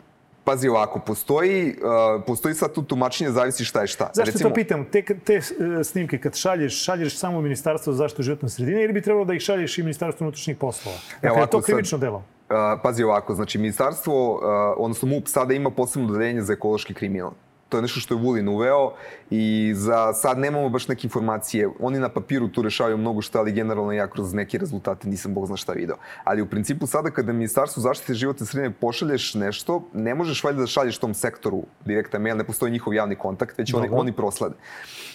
[0.47, 4.09] pazi ovako, postoji, uh, postoji sad tu tumačenje, zavisi šta je šta.
[4.13, 4.85] Zašto Recimo, to pitam?
[4.91, 8.93] Te, te e, snimke kad šalješ, šalješ samo u Ministarstvo za zaštitu životne sredine ili
[8.93, 10.97] bi trebalo da ih šalješ i Ministarstvo unutrašnjih poslova?
[11.21, 12.17] Dakle, je to krivično sad, delo?
[12.17, 14.39] Uh, pazi ovako, znači ministarstvo, uh,
[14.77, 17.31] odnosno MUP sada ima posebno dodeljenje za ekološki kriminal
[17.69, 18.93] to je nešto što je Vulin uveo
[19.29, 21.69] i za sad nemamo baš neke informacije.
[21.79, 25.47] Oni na papiru tu rešavaju mnogo šta, ali generalno ja kroz neke rezultate nisam bog
[25.47, 25.95] zna šta video.
[26.23, 30.67] Ali u principu sada kada Ministarstvo zaštite životne sredine pošalješ nešto, ne možeš valjda da
[30.67, 34.55] šalješ tom sektoru direktan mail, ne postoji njihov javni kontakt, već oni, oni proslede.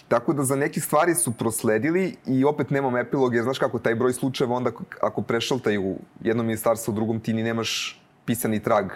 [0.09, 3.95] Tako da za neke stvari su prosledili i opet nemam epilog, jer znaš kako, taj
[3.95, 8.87] broj slučajeva onda ako prešaltaju jedno ministarstvo u drugom, ti ni nemaš pisani trag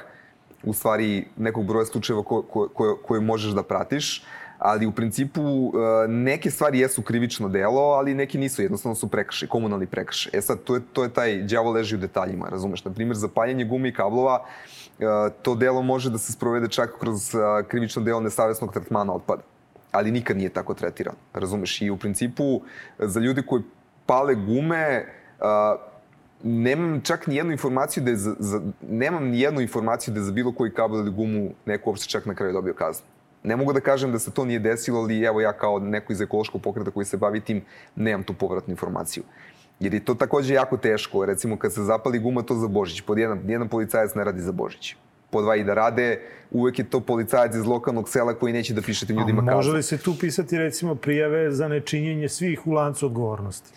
[0.67, 4.25] u stvari nekog broja slučajeva ko, ko, ko, koje možeš da pratiš,
[4.59, 9.49] ali u principu e, neke stvari jesu krivično delo, ali neki nisu, jednostavno su prekršaj,
[9.49, 10.39] komunalni prekršaj.
[10.39, 12.85] E sad, to je, to je taj đavo leži u detaljima, razumeš?
[12.85, 14.45] Na primjer, zapaljenje gume i kablova,
[14.99, 15.05] e,
[15.43, 17.39] to delo može da se sprovede čak kroz e,
[17.69, 19.43] krivično delo nesavesnog tretmana otpada
[19.93, 21.83] ali nikad nije tako tretirano, razumeš?
[21.83, 22.61] I u principu,
[22.99, 23.63] za ljude koji
[24.07, 25.07] pale gume,
[26.43, 28.61] nemam čak ni jednu informaciju da je za, za,
[28.91, 32.27] nemam ni jednu informaciju da je za bilo koji kabel ili gumu neko uopšte čak
[32.27, 33.07] na kraju dobio kaznu.
[33.43, 36.21] Ne mogu da kažem da se to nije desilo, ali evo ja kao neko iz
[36.21, 37.63] ekološkog pokreta koji se bavi tim,
[37.97, 39.23] nemam tu povratnu informaciju.
[39.81, 41.27] Jer je to takođe jako teško.
[41.27, 43.01] Recimo, kad se zapali guma, to za Božić.
[43.01, 44.97] Pod jedan, jedan policajac ne radi za Božić.
[45.31, 46.21] Po dva i da rade,
[46.51, 49.57] uvek je to policajac iz lokalnog sela koji neće da piše tim ljudima kaznu.
[49.57, 53.71] Može li se tu pisati, recimo, prijave za nečinjenje svih u lancu odgovornosti?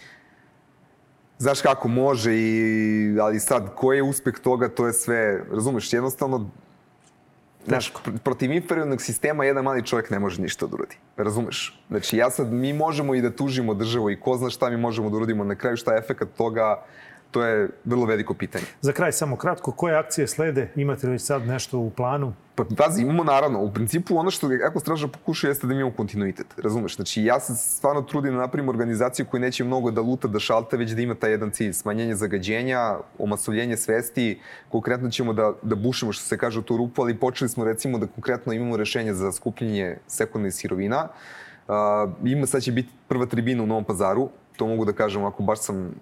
[1.40, 6.50] Znaš kako može i ali sad koji je uspeh toga to je sve razumeš jednostavno
[7.68, 10.96] Znaš, protiv inferiornog sistema jedan mali čovjek ne može ništa da uradi.
[11.18, 11.82] Razumeš?
[11.90, 15.10] Znači, ja sad, mi možemo i da tužimo državu i ko zna šta mi možemo
[15.10, 15.44] da uradimo.
[15.44, 16.84] Na kraju šta je efekt toga,
[17.32, 18.66] to je vrlo veliko pitanje.
[18.82, 20.72] Za kraj, samo kratko, koje akcije slede?
[20.76, 22.34] Imate li sad nešto u planu?
[22.56, 23.62] Pa, pazi, imamo naravno.
[23.62, 26.48] U principu ono što Eko straža pokuša jeste da imamo kontinuitet.
[26.58, 26.96] Razumeš?
[26.96, 30.78] Znači, ja se stvarno trudim da napravim organizaciju koja neće mnogo da luta, da šalta,
[30.78, 31.74] već da ima taj jedan cilj.
[31.74, 34.40] Smanjenje zagađenja, omasovljenje svesti.
[34.70, 37.98] Konkretno ćemo da, da bušimo, što se kaže, u tu rupu, ali počeli smo recimo
[37.98, 41.08] da konkretno imamo rešenje za skupljenje sekundarnih sirovina.
[41.68, 41.76] Uh,
[42.24, 45.60] ima, sad će biti prva tribina u Novom pazaru, to mogu da kažem, ako baš
[45.60, 45.94] sam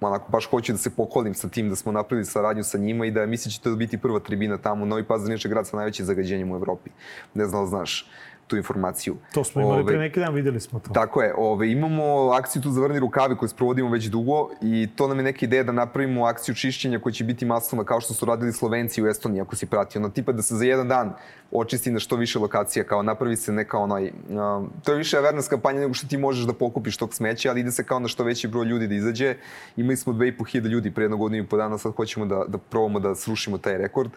[0.00, 3.10] onako baš hoću da se pohvalim sa tim da smo napravili saradnju sa njima i
[3.10, 4.84] da mislim da će to biti prva tribina tamo.
[4.84, 6.90] Novi Pazar je grad sa najvećim zagađenjem u Evropi.
[7.34, 8.10] Ne znam znaš
[8.50, 9.16] tu informaciju.
[9.34, 10.92] To smo imali ove, pre neki dan, videli smo to.
[10.92, 11.34] Tako je.
[11.36, 15.24] Ove, imamo akciju tu za vrni rukavi koju sprovodimo već dugo i to nam je
[15.24, 19.02] neka ideja da napravimo akciju čišćenja koja će biti masovna kao što su radili Slovenci
[19.02, 20.00] u Estoniji, ako si pratio.
[20.00, 21.12] Ono, tipa da se za jedan dan
[21.52, 24.04] očisti na što više lokacija, kao napravi se neka onaj...
[24.04, 27.60] Uh, to je više awareness kampanja nego što ti možeš da pokupiš tog smeća, ali
[27.60, 29.34] ide se kao na što veći broj ljudi da izađe.
[29.76, 33.00] Imali smo 2500 ljudi pre jednog godinu i po dana, sad hoćemo da, da probamo
[33.00, 34.10] da srušimo taj rekord.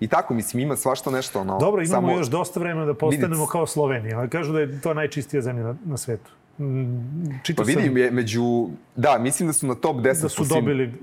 [0.00, 1.40] I tako, mislim, ima svašta nešto.
[1.40, 2.18] Ono, Dobro, imamo samo...
[2.18, 3.52] još dosta vremena da postanemo vidite.
[3.52, 4.28] kao Slovenija.
[4.28, 6.30] Kažu da je to najčistija zemlja na, na svetu.
[6.58, 7.96] Mm, čito pa vidim, sam...
[7.96, 10.94] je, među, da, mislim da su na top 10 da su dobili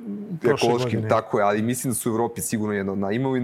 [0.43, 1.09] ekološkim, godine.
[1.09, 3.35] tako je, ali mislim da su u Evropi sigurno jedno na imaju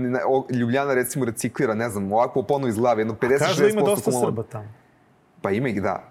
[0.50, 4.12] Ljubljana recimo reciklira, ne znam, ovako ponovo iz glave, jedno 50 Kažu da ima dosta
[4.12, 4.74] Srba tamo.
[5.42, 6.04] Pa ima ih, da.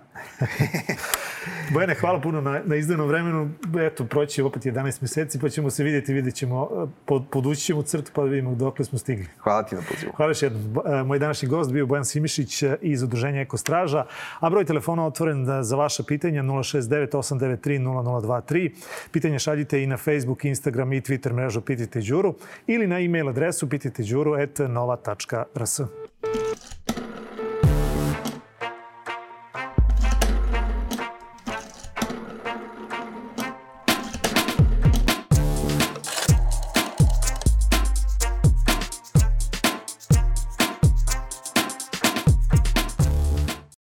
[1.73, 3.51] Bojane, hvala puno na, na izdanom vremenu.
[3.81, 7.83] Eto, proći opet 11 meseci, pa ćemo se vidjeti, vidjet ćemo, eh, pod, podući ćemo
[7.83, 9.27] crtu pa da vidimo dokle smo stigli.
[9.39, 10.12] Hvala ti na pozivu.
[10.16, 10.77] Hvala još jednom.
[10.87, 14.05] Eh, moj današnji gost bio Bojan Simišić eh, iz Udruženja Eko Straža,
[14.41, 18.71] a broj telefona otvoren za vaša pitanja 069 893 0023.
[19.12, 22.35] Pitanje šaljite i na Facebook, Instagram i Twitter mrežu Pitajte Đuru
[22.66, 25.81] ili na e-mail adresu pitajteđuru.nova.rs.